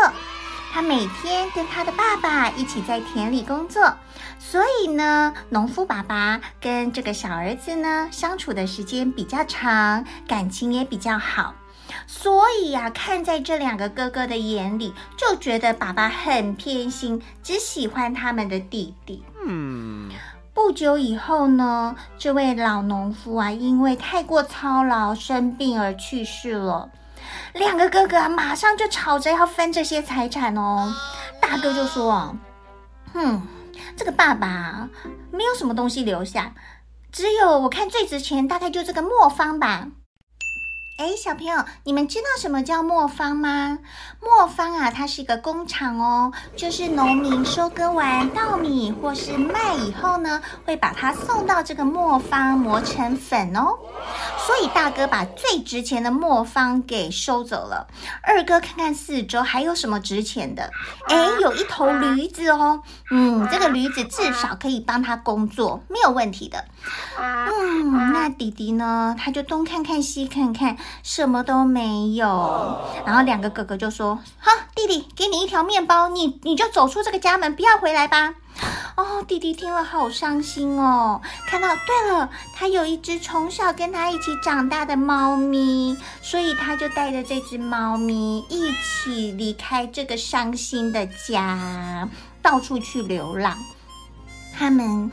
[0.71, 3.91] 他每天跟他的爸爸一起在田里工作。
[4.39, 11.55] 所以呢，农夫爸爸跟这个小儿子呢，相处的时间比较长，感情也比较好。
[12.07, 19.23] 所以呀，看在这两个哥哥的眼里，就觉得爸爸很偏心，只喜欢他们的弟弟。
[19.45, 20.11] 嗯，
[20.55, 26.91] 不久以后呢，这位老农夫啊，因为太过操劳生病而去世了。
[27.55, 30.95] 两个哥哥啊，马上就吵着要分这些财产哦。
[31.41, 32.37] 大哥就说
[33.13, 33.43] ：“哼，
[33.99, 34.89] 这个爸爸
[35.33, 36.55] 没有什么东西留下，
[37.11, 39.89] 只有我看最值钱，大概就这个磨方吧。”
[40.99, 43.79] 哎，小朋友，你们知道什么叫磨坊吗？
[44.21, 53.79] 磨坊啊，它是一个工厂哦，就是农民收割完稻米或是麦以后呢，会把它送到这个磨坊磨成粉哦。
[54.45, 57.87] 所以大哥把最值钱的磨坊给收走了。
[58.25, 60.69] 二哥看看四周还有什么值钱的，
[61.07, 62.83] 哎，有一头驴子哦，
[63.13, 66.65] 嗯，这个驴子至少可以帮他工作，没有问题的。
[67.17, 69.15] 嗯，那弟弟呢？
[69.17, 72.79] 他就东看看西看看，什么都没有。
[73.05, 78.35] 然后两个哥哥就说：“好，弟弟，给你一条面包，你你就走出这个家门，不要回来吧。”
[78.97, 81.23] 哦，弟弟听了好伤心哦。
[81.47, 92.09] 看到，对了，他有一只从小跟他一起长大的猫咪，所以他就带着这只猫咪一起离开这个伤心的家，
[92.43, 93.57] 到处去流浪。
[94.59, 95.09] 他们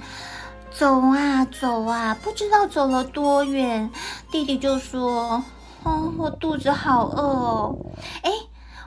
[0.71, 3.91] 走啊走啊，不知道走了多远，
[4.31, 5.43] 弟弟就说
[5.85, 7.77] ：“哦，我肚子好饿哦。”
[8.21, 8.31] 哎。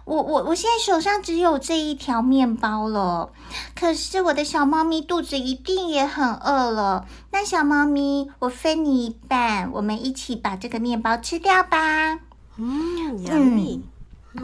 [0.05, 3.31] 我我我现在手上只有这一条面包了，
[3.79, 7.05] 可是我的小猫咪肚子一定也很饿了。
[7.31, 12.21] 那小猫咪，我分你一半，我们一起把这个面包吃掉吧。
[12.57, 13.83] 嗯，嗯，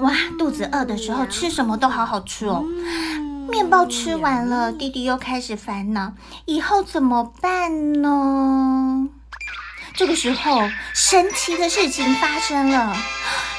[0.01, 2.63] 哇，肚子饿的时候吃什么都好好吃哦。
[3.49, 6.13] 面包吃完了，弟弟又开始烦恼，
[6.45, 9.09] 以后怎么办呢？
[9.97, 12.97] 这个时候，神奇的事情发生了。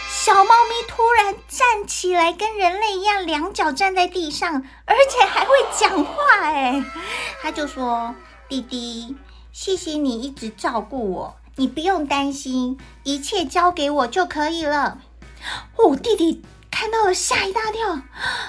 [0.10, 6.42] 小猫咪突然站起来，跟人类一样，两脚站在地上，而且还会讲话。
[6.42, 6.84] 哎，
[7.42, 8.14] 他就说
[8.50, 9.16] ：“弟弟，
[9.54, 14.98] 谢谢你一直照顾我，你不用担心，一切交给我就可以了。”
[15.78, 18.02] 哦，弟弟看到了，吓一大跳。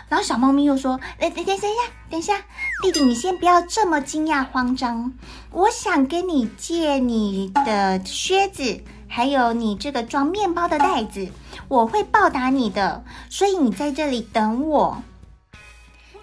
[0.09, 1.67] 然后小猫咪又说：“等等等一下，
[2.11, 2.43] 等一下，
[2.83, 5.13] 弟弟，你先不要这么惊讶慌张，
[5.57, 11.29] 我想跟你借你的靴子。”还有你这个装面包的袋子，
[11.69, 15.03] 我会报答你的，所以你在这里等我。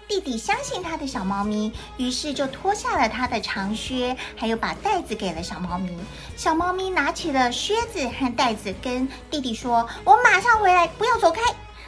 [0.06, 5.98] 弟弟相信他的小猫咪，于是就脱下了他的长靴，还有把袋子给了小猫咪。
[6.36, 11.40] 小猫咪拿起了靴子和袋子，跟弟弟说：“我马上回来，不要走开。”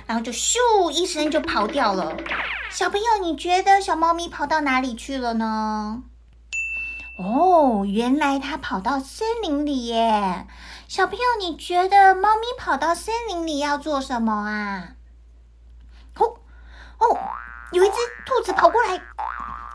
[0.06, 2.16] 然后就咻一声就跑掉了。
[2.70, 6.02] 小朋友，你觉得小猫咪跑到哪里去了呢？
[7.16, 10.46] 哦，原来它跑到森林里耶。
[10.86, 14.88] 小朋友，你觉得猫咪跑到森林里要做什么啊？
[16.18, 16.26] 哦
[16.98, 17.18] 哦，
[17.72, 17.94] 有一只
[18.26, 19.00] 兔子跑过来，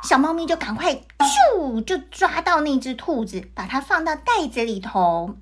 [0.03, 5.35] 小猫咪就赶快咻就抓到那只兔子，把它放到袋子里头，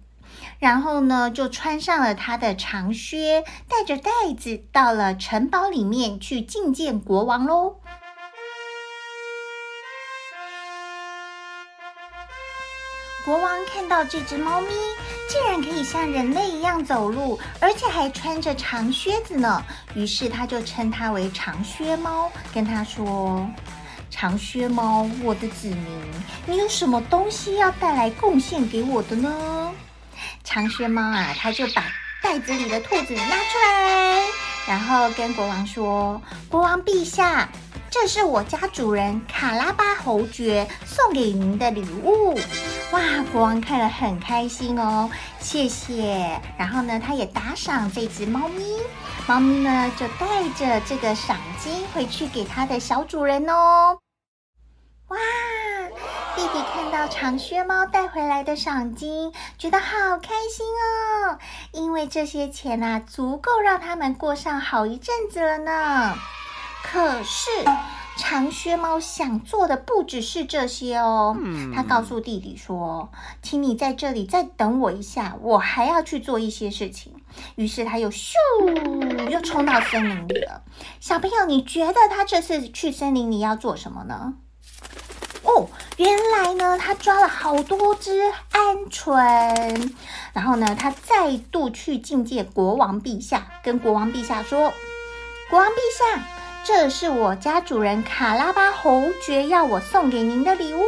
[0.59, 7.75] 然后呢就穿上了它的长靴，带着袋子到了城堡里面去觐见国王喽。
[13.25, 14.67] 国王看到这只猫咪
[15.27, 19.63] 竟然可以像人类一样走路，而且还穿着长靴子呢，
[19.93, 23.47] 于是他就称它为长靴猫，跟他说
[24.09, 26.01] ：“长靴猫，我的子民，
[26.47, 29.71] 你有什么东西要带来贡献给我的呢？”
[30.43, 31.83] 长靴猫啊，他就把
[32.23, 34.21] 袋子里的兔子拿出来，
[34.65, 37.47] 然后跟国王说：“国王陛下。”
[37.91, 42.39] 这是我家主人卡拉巴侯爵送给您的礼物，
[42.91, 43.01] 哇！
[43.31, 45.09] 国王看了很开心哦，
[45.39, 46.41] 谢谢。
[46.57, 48.63] 然后呢，他也打赏这只猫咪，
[49.27, 53.99] 猫咪呢就带着这个赏金回去给他的小主人哦。
[55.09, 55.17] 哇！
[56.35, 61.37] 弟弟看到长靴猫带回来的赏金，觉得好开心哦，
[61.71, 66.15] 因为这些钱啊，足够让他们过上好一阵子了呢。
[66.81, 67.51] 可是，
[68.19, 71.37] 长靴猫想做的不只是这些哦。
[71.73, 73.09] 他告诉弟弟说
[73.41, 77.13] ：“请你在这里再等我一下，我还要去做一些事情。”
[77.55, 78.33] 于是他又咻，
[79.29, 80.61] 又冲到森林里了。
[80.99, 84.33] 小朋友，你觉得他这次去森林里要做什么呢？
[85.43, 89.93] 哦，原来呢，他抓了好多只鹌鹑，
[90.33, 94.73] 然后呢，他再度去觐见国王陛下，跟国王陛下说
[95.49, 96.27] ：“国王陛下。”
[96.63, 100.81] 这是我家主人卡拉巴侯爵要我送给您的礼物。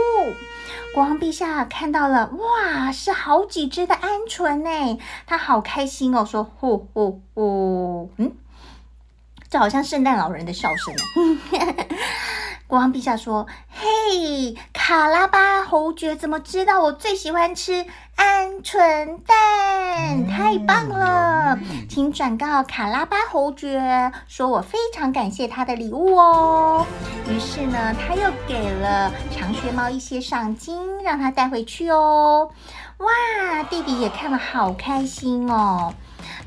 [0.94, 8.34] 国王陛下看到了，哇，是好几只的鹌鹑呢，他好开心哦，说：“呼呼呼，嗯，
[9.50, 10.98] 这好像圣诞老人的笑声哦。”
[12.68, 17.86] 国王陛下说：“嘿，卡拉巴侯爵怎么知道我最喜欢吃
[18.18, 20.26] 鹌鹑蛋？
[20.28, 21.56] 太棒了！
[21.88, 26.84] 请转告卡拉巴侯爵，说我非常感谢他的礼物哦。”
[27.30, 32.50] 于是呢，他又给了长靴猫一些赏金，让他带回去哦。
[32.98, 35.94] 哇，弟弟也看了好开心哦。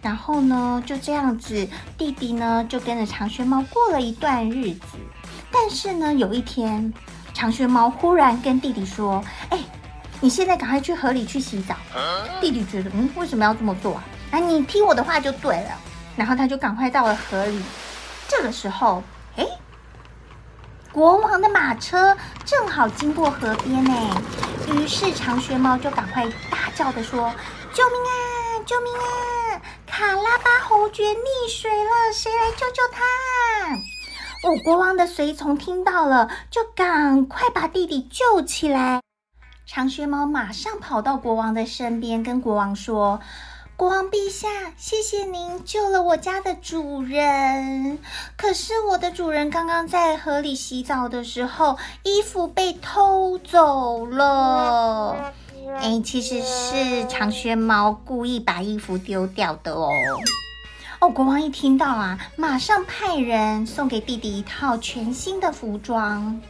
[0.03, 4.99] 然后呢，就这样子，弟弟呢就跟着长靴猫过了一段日子。
[5.53, 6.93] 但是呢，有一天，
[7.35, 9.59] 长靴猫忽然跟弟弟说：“哎，
[10.21, 11.75] 你现在赶快去河里去洗澡。”
[12.41, 14.05] 弟弟觉得，嗯，为什么要这么做啊？
[14.31, 15.71] 啊，你听我的话就对了。
[16.17, 17.61] 然后他就赶快到了河里。
[18.29, 19.03] 这个时候，
[19.37, 19.45] 哎，
[20.93, 24.23] 国王的马车正好经过河边呢。
[24.73, 27.31] 于是长靴猫就赶快大叫的说
[27.75, 28.63] ：“救命啊！
[28.65, 29.61] 救命啊！
[29.87, 33.03] 卡拉巴侯爵溺水了，谁来救救他？”
[34.45, 39.01] 哦，国王的随从听到了，就赶快把弟弟救起来。
[39.67, 43.21] 长靴猫马上跑到国王的身边，跟国王说
[43.75, 47.99] ：“国王陛下，谢谢您救了我家的主人。
[48.37, 55.33] 可是我的主人刚刚在河里洗澡的时候，衣服被偷走了。
[55.81, 59.89] 哎，其实是长靴猫故意把衣服丢掉的哦。”
[61.09, 66.41] 国王一听到啊，马上派人送给弟弟一套全新的服装。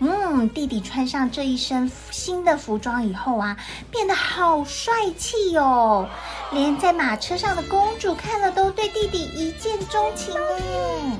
[0.00, 3.56] 嗯，弟弟穿上这一身新的服装以后啊，
[3.90, 6.08] 变得好帅气哟！
[6.52, 11.18] 连在马车上的公主看了都对弟弟一见钟情哎。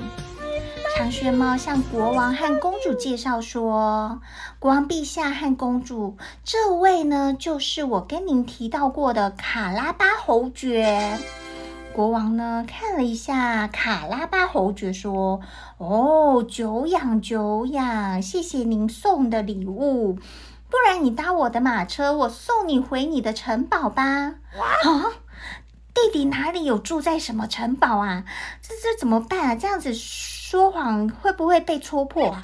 [0.97, 4.21] 长靴猫向国王和公主介绍说
[4.59, 11.17] ：“国王陛下和公主，这位呢，就是我跟您提到过的卡拉巴侯爵。”
[11.93, 15.41] 国王呢，看了一下卡拉巴侯爵，说
[15.77, 20.13] ：“哦，久仰久仰，谢谢您送的礼物。
[20.13, 24.03] 不然你搭我的马车，我送你回你的城堡吧。”
[24.55, 25.11] 啊，
[25.93, 28.23] 弟弟哪里有住在什么城堡啊？
[28.61, 29.55] 这这怎么办啊？
[29.55, 32.41] 这样子说谎会不会被戳破啊？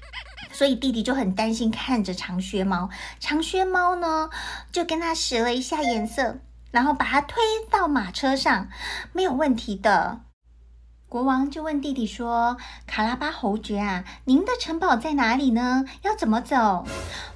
[0.52, 2.88] 所以弟弟就很担心，看着长靴猫。
[3.18, 4.30] 长靴猫呢，
[4.70, 6.38] 就跟他使了一下眼色。
[6.72, 8.68] 然后把他推到马车上，
[9.12, 10.22] 没有问题的。
[11.12, 12.56] 国王就问弟弟说
[12.88, 15.84] ：“卡拉巴侯爵啊，您的城堡在哪里呢？
[16.00, 16.86] 要怎么走？”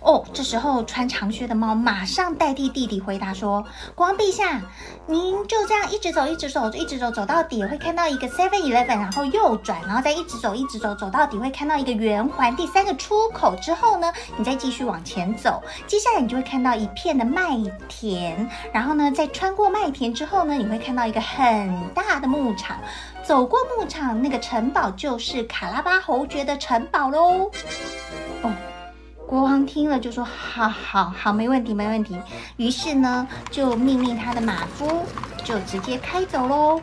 [0.00, 4.62] 哦，这时候穿长靴的猫马上代替弟弟回答说：“国王陛下，
[5.06, 17.50] 您就这样一直走，一直走，一直走，走到底会看到一个 Seven Eleven，然后右转，然后再一直走，一直走，走到底会看到一个圆环，第三个出口之后呢，你再继续往前走，接下来你就会看到一片的麦
[17.90, 22.78] 田，然后呢，再穿过麦田之后呢，你会看到一个很大的牧场。”
[23.26, 27.50] 走过牧场，那个城堡就是卡拉巴侯爵的城堡喽。
[28.42, 28.52] 哦，
[29.26, 32.16] 国王听了就说：“好好好，没问题，没问题。”
[32.56, 35.04] 于是呢，就命令他的马夫
[35.42, 36.80] 就直接开走喽。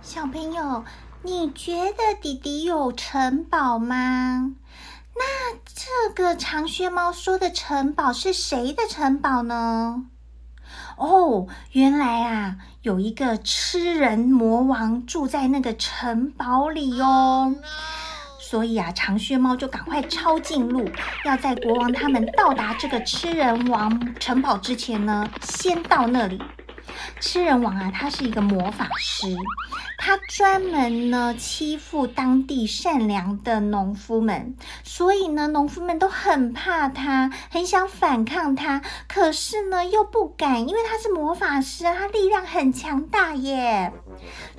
[0.00, 0.84] 小朋友，
[1.22, 4.54] 你觉得弟弟有城堡吗？
[5.16, 10.04] 那这个长靴猫说的城堡是谁的城堡呢？
[10.96, 17.54] 哦，原来啊，有一个吃人魔王住在那个城堡里哦，
[18.40, 20.88] 所以啊，长靴猫就赶快抄近路，
[21.24, 26.40] 要在国王他们到达这个吃人王城堡之前呢，先到那里。
[27.20, 29.34] 吃人王啊，他是一个魔法师，
[29.98, 43.92] 他专门呢欺负当地善良的农夫们，所以呢，农夫们都很怕他，很想反抗他，可是呢又不敢，因为他是魔法师啊，他力量很强大耶。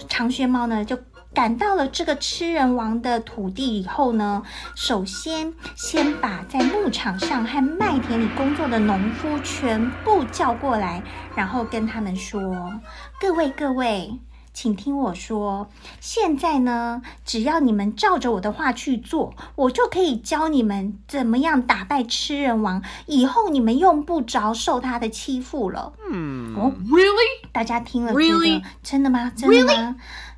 [0.08, 0.98] 长靴猫呢就
[1.34, 4.42] 赶到了这个吃人王的土地以后呢，
[4.76, 11.04] 首先先把在牧场上和麦田里工作的农夫全部叫过来，
[11.36, 12.80] 然后跟他们说
[13.22, 14.20] ：“各位各位，
[14.52, 15.70] 请听我说，
[16.00, 27.48] 现在呢，只要你们照着我的话去做，我就可以教你们怎么样打败吃人王，以后你们用不着受他的欺负了。”嗯，哦，Really？
[27.52, 28.64] 大家听了觉得?
[28.82, 29.32] 真的吗？
[29.36, 29.96] 真的吗？Really?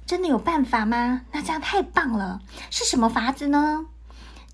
[0.10, 1.22] 真的有办法吗？
[1.34, 2.42] 那这样太棒了！
[2.72, 3.86] 是什么法子呢？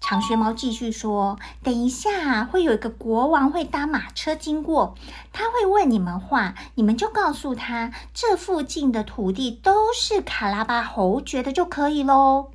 [0.01, 4.95] 长靴猫继续说：“等一下，会有一个国王会搭马车经过，
[5.31, 12.49] 他会问你们话，你们就告诉他，这附近的土地都是卡拉巴侯爵的就可以喽。”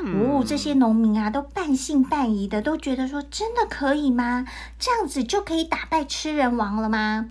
[0.00, 4.46] 哦，这些农民啊，都半信半疑的，都觉得说：“真的可以吗？
[4.78, 7.26] 这样子就可以打败吃人王了吗？”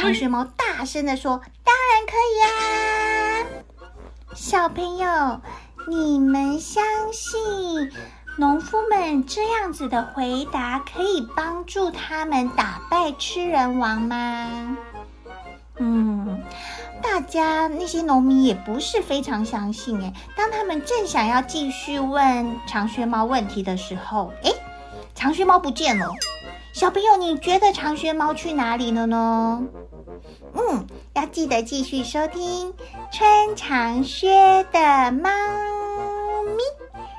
[0.00, 3.62] 长靴猫大声的说：“当然可以啊！”
[4.36, 5.40] 小朋友，
[5.88, 7.90] 你们相信
[8.36, 14.76] 农夫们这样子的回答可以帮助他们打败吃人王吗？
[15.78, 16.42] 嗯，
[17.02, 20.12] 大家那些农民也不是非常相信诶。
[20.36, 24.52] 当他们正想要继续问长靴猫问题的时候，诶，
[25.14, 26.12] 长靴猫不见了。
[26.74, 29.62] 小朋友，你觉得长靴猫去哪里了呢？
[30.54, 32.74] 嗯，要记得继续收听
[33.12, 35.30] 穿长靴的猫
[36.44, 36.62] 咪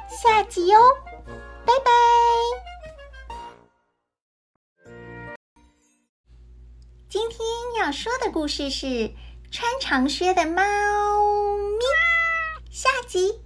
[0.10, 0.80] 下集哦，
[1.66, 1.91] 拜拜。
[7.10, 7.39] 今天
[7.80, 9.12] 要说的故事是
[9.52, 11.86] 穿长靴的猫咪。
[12.70, 13.39] 下集。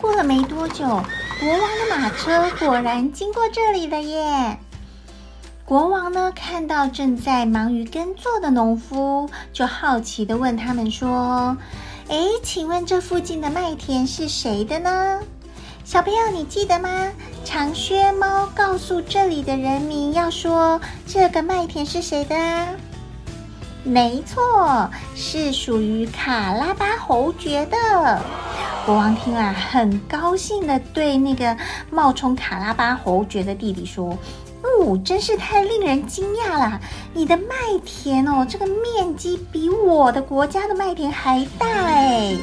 [0.00, 4.58] 过了没多久，国王的马车果然经过这里了耶。
[5.70, 11.56] 国王呢，看到正在忙于耕作的农夫，就好奇地问他们说
[12.10, 15.20] ：“哎，请问这附近的麦田是谁的呢？”
[15.86, 16.90] 小朋友，你记得吗？
[17.44, 22.66] 长靴猫告诉这里的人民，要说这个麦田是谁的啊？
[23.84, 28.20] 没错，是属于卡拉巴侯爵的。
[28.84, 31.56] 国王听了，很高兴的对那个
[31.92, 34.18] 冒充卡拉巴侯爵的弟弟说
[35.04, 36.80] ：“真是太令人惊讶了！
[37.14, 37.54] 你的麦
[37.84, 42.36] 田哦，这个面积比我的国家的麦田还大哎。”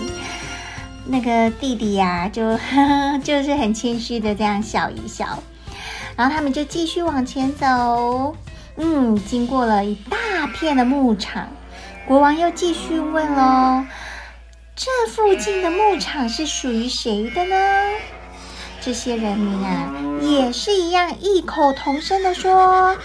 [1.10, 5.42] 那个弟弟呀、就呵呵 就是很谦虚的这样笑一笑，
[6.16, 8.36] 然后他们就继续往前走。
[8.76, 11.48] 嗯，经过了一大片的牧场，
[12.08, 13.84] 国王又继续问喽
[14.76, 17.56] ：“这附近的牧场是属于谁的呢？”
[18.82, 22.96] 这些人民啊，也是一样异口同声的说：“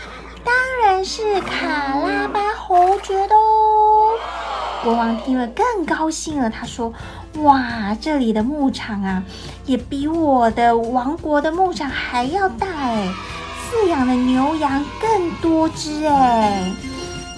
[0.44, 4.14] 当然是卡拉巴侯爵的哦。”
[4.82, 6.92] 国王听了更高兴了，他说。
[7.36, 9.24] 哇，这里的牧场啊，
[9.64, 13.08] 也比我的王国的牧场还要大哎，
[13.70, 16.70] 饲养的牛羊更多只哎。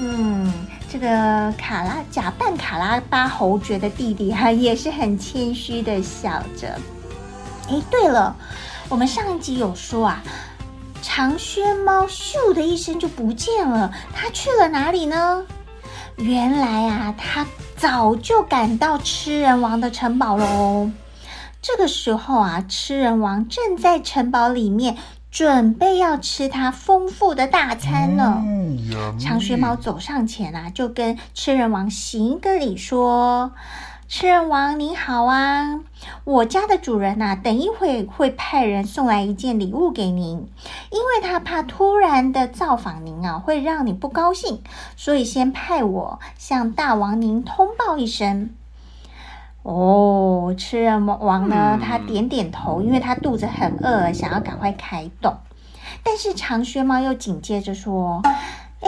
[0.01, 0.53] 嗯，
[0.91, 6.77] 这个卡拉假扮卡拉巴侯爵的弟弟哈、也是很谦虚的笑着。
[7.70, 8.35] 哎，对了，
[8.95, 10.23] 我们上一集有说啊，
[11.03, 15.45] 长靴猫咻的一声就不见了，它去了哪里呢？
[16.19, 17.45] 原来啊，它。
[17.77, 20.89] 早就赶到吃人王的城堡喽。
[21.61, 24.97] 这个时候啊，吃人王正在城堡里面
[25.29, 28.45] 准备要吃他丰富的大餐呢。
[29.19, 33.51] 长靴猫走上前啊，就跟吃人王行一个礼，说。
[34.07, 35.81] 吃人王您好啊，
[36.25, 40.47] 我家的主人呐、啊，等一会会派人送来一件礼物给您，
[40.91, 44.63] 因为他怕突然的造访您啊，会让你不高兴，
[44.95, 48.51] 所以先派我向大王您通报一声。
[49.63, 55.39] 哦，吃人王呢，他点点头，因为他肚子很饿，想要赶快开动，
[56.03, 58.21] 但是长靴猫又紧接着说。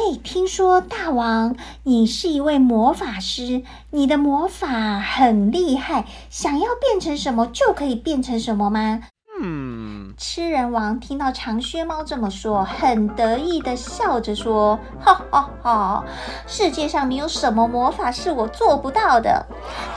[0.07, 9.01] 哎，听说大王你是一位魔法师，你的魔法很厉害，想要变成什么就可以变成什么吗？
[9.43, 16.05] 嗯，吃人王听到长靴猫这么说，很得意的笑着说：“哈哈哈，
[16.47, 19.45] 世界上没有什么魔法是我做不到的。”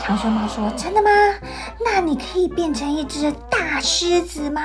[0.01, 1.09] 长靴猫说：“真的吗？
[1.85, 4.61] 那你可以变成一只大狮子吗？”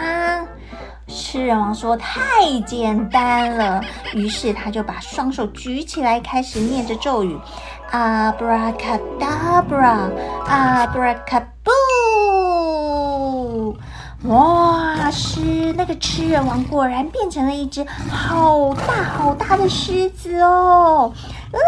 [1.06, 3.82] 吃人王说：“太简单了。”
[4.14, 7.38] 于是他就把双手举起来，开始念着咒语
[7.90, 10.10] ：“Abracadabra,
[10.48, 11.44] Abracaboo！”
[14.24, 21.12] 哇，是那个吃人王果然变成了一只好大好大的狮子哦！
[21.52, 21.58] 哦，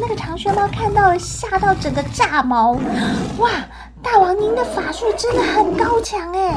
[0.00, 2.70] 那个长靴猫看到了，吓到整个炸毛！
[3.38, 3.50] 哇！
[4.02, 6.54] 大王，您的法术真的很高强哎！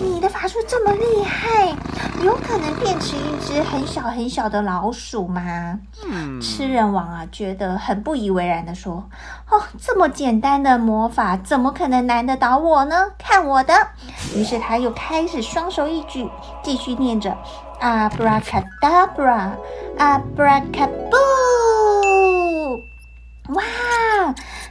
[0.00, 1.74] 你的法术这么厉害，
[2.22, 5.78] 有可能变成一只很小很小的老鼠吗？
[6.04, 9.08] 嗯，吃人王啊，觉得很不以为然的说
[9.50, 13.10] ：“哦，这么简单的魔法，怎么可能难得倒我呢？
[13.18, 13.74] 看我的！”
[14.36, 16.28] 于是他又开始双手一举，
[16.62, 17.36] 继续念着
[17.80, 19.50] ：“Abracadabra,
[19.98, 21.14] Abracaboo！”
[23.50, 23.62] 哇！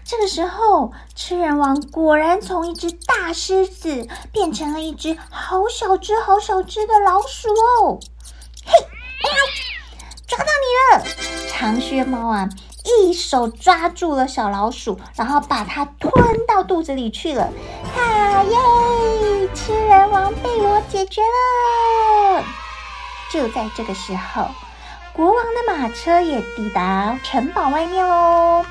[0.03, 7.99] 这个时候，吃人王果然从一只大狮子变成了一只好小只、好小只的老鼠哦！
[8.65, 8.71] 嘿，
[9.23, 9.31] 喵，
[10.27, 11.05] 抓到你了！
[11.49, 12.49] 长靴猫啊，
[12.83, 16.11] 一手抓住了小老鼠，然后把它吞
[16.47, 17.49] 到肚子里去了。
[17.93, 19.49] 好耶！
[19.53, 22.43] 吃人王被我解决了。
[23.31, 24.47] 就在这个时候，
[25.13, 28.65] 国王的马车也抵达城堡外面喽。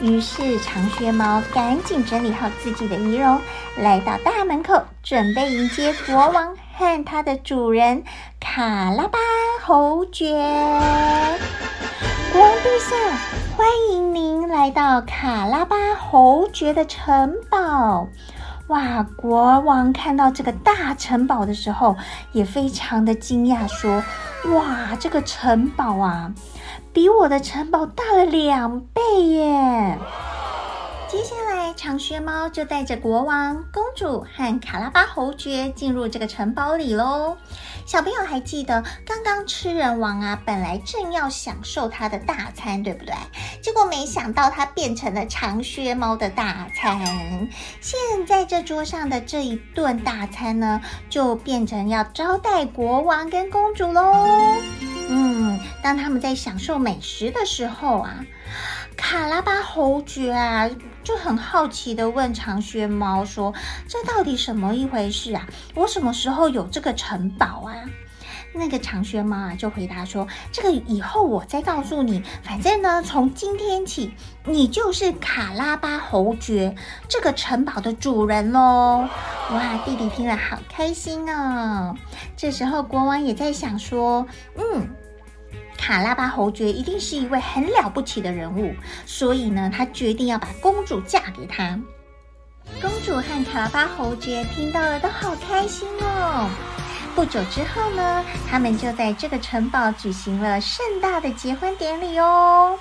[0.00, 3.40] 于是长靴猫赶紧整理好自己的仪容，
[3.76, 8.04] 来到大门口，准备迎接国王和他的主人
[8.38, 9.18] 卡拉巴
[9.60, 10.24] 侯爵。
[12.32, 12.96] 国王陛下，
[13.56, 18.06] 欢迎您来到卡拉巴侯爵的城堡。
[18.68, 19.02] 哇！
[19.16, 21.96] 国王看到这个大城堡的时候，
[22.32, 24.02] 也非常的惊讶，说
[24.54, 26.32] ：“哇，这个城堡啊！”
[26.92, 29.98] 比我的城堡大了两倍耶！
[31.08, 37.36] 接下来长靴猫就带着国王、公主和卡拉巴侯爵进入这个城堡里喽。
[37.86, 43.14] 小朋友还记得，刚刚吃人王啊，本来正要享受他的大餐，对不对？
[43.62, 47.48] 结果没想到他变成了长靴猫的大餐。
[47.80, 54.26] 现在这桌上的这一顿大餐呢，就变成要招待国王跟公主喽。
[55.08, 58.24] 嗯，当他们在享受美食的时候啊。
[58.98, 60.68] 卡拉巴侯爵啊，
[61.02, 63.54] 就很好奇地问长靴猫说
[63.88, 65.46] ：“这到底什么一回事啊？
[65.74, 67.72] 我什么时候有这个城堡啊？”
[68.52, 72.22] 那个长靴猫啊，就回答说：“这个以后我再告诉你。
[72.42, 74.12] 反正呢，从今天起，
[74.44, 76.74] 你就是卡拉巴侯爵
[77.08, 79.08] 这个城堡的主人喽。”
[79.52, 81.94] 哇，弟弟听了好开心哦。
[82.36, 84.26] 这时候国王也在想说
[84.58, 84.88] ：“嗯。”
[85.78, 88.74] 卡拉巴侯爵一定是一位很了不起的人物，
[89.06, 91.78] 所以呢，他决定要把公主嫁给他。
[92.82, 96.50] 公主和卡拉巴侯爵听到了都好开心哦。
[97.14, 102.78] 不久之后呢，他们就在这个城堡举行了盛大的结婚典礼哦。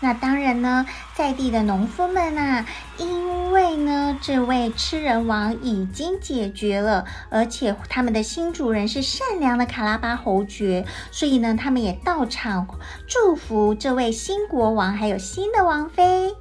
[0.00, 0.86] 那当然呢，
[1.16, 2.66] 在地的农夫们啊，
[2.98, 12.66] 因为呢，这位吃人王已经解决了，而且他们的新主人是善良的卡拉巴侯爵，所以呢，他们也到场
[13.06, 16.34] 祝福这位新国王还有新的王妃。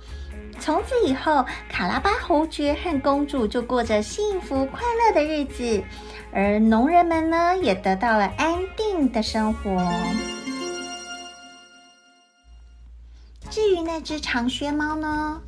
[0.60, 5.84] 从此以后，卡拉巴侯爵和公主就过着幸福快乐的日子，
[6.32, 9.70] 而农人们呢，也得到了安定的生活。
[13.54, 15.40] 至于那只长靴猫呢？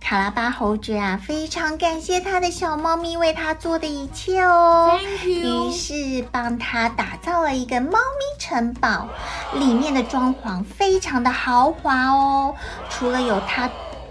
[0.00, 4.98] 卡拉巴侯爵啊，非常感谢他的小猫咪为他做的一切哦。
[5.22, 9.06] 于是帮他打造了一个猫咪城堡，
[9.52, 12.54] 里面的装潢非常的豪华哦。
[12.88, 13.68] 除了有他。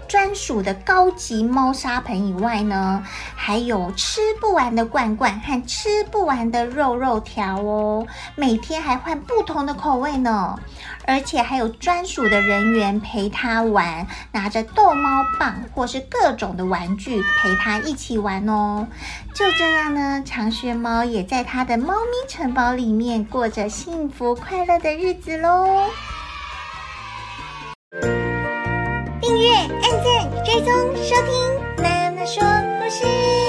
[0.08, 3.02] 专属的高级猫砂盆以外呢，
[3.34, 10.58] 还有吃不完的罐罐和吃不完的肉肉条哦，每天还换不同的口味呢，
[11.06, 18.86] 而且还有专属的人员陪它玩，拿着逗猫棒或是各种的玩具陪它一起玩哦。
[19.34, 25.90] 就这样呢，长靴猫也在它的猫咪城堡里面过着幸福快乐的日子喽。
[29.26, 30.72] 订阅、按赞、追踪、
[31.02, 32.40] 收听，妈妈说
[32.78, 33.45] 故事。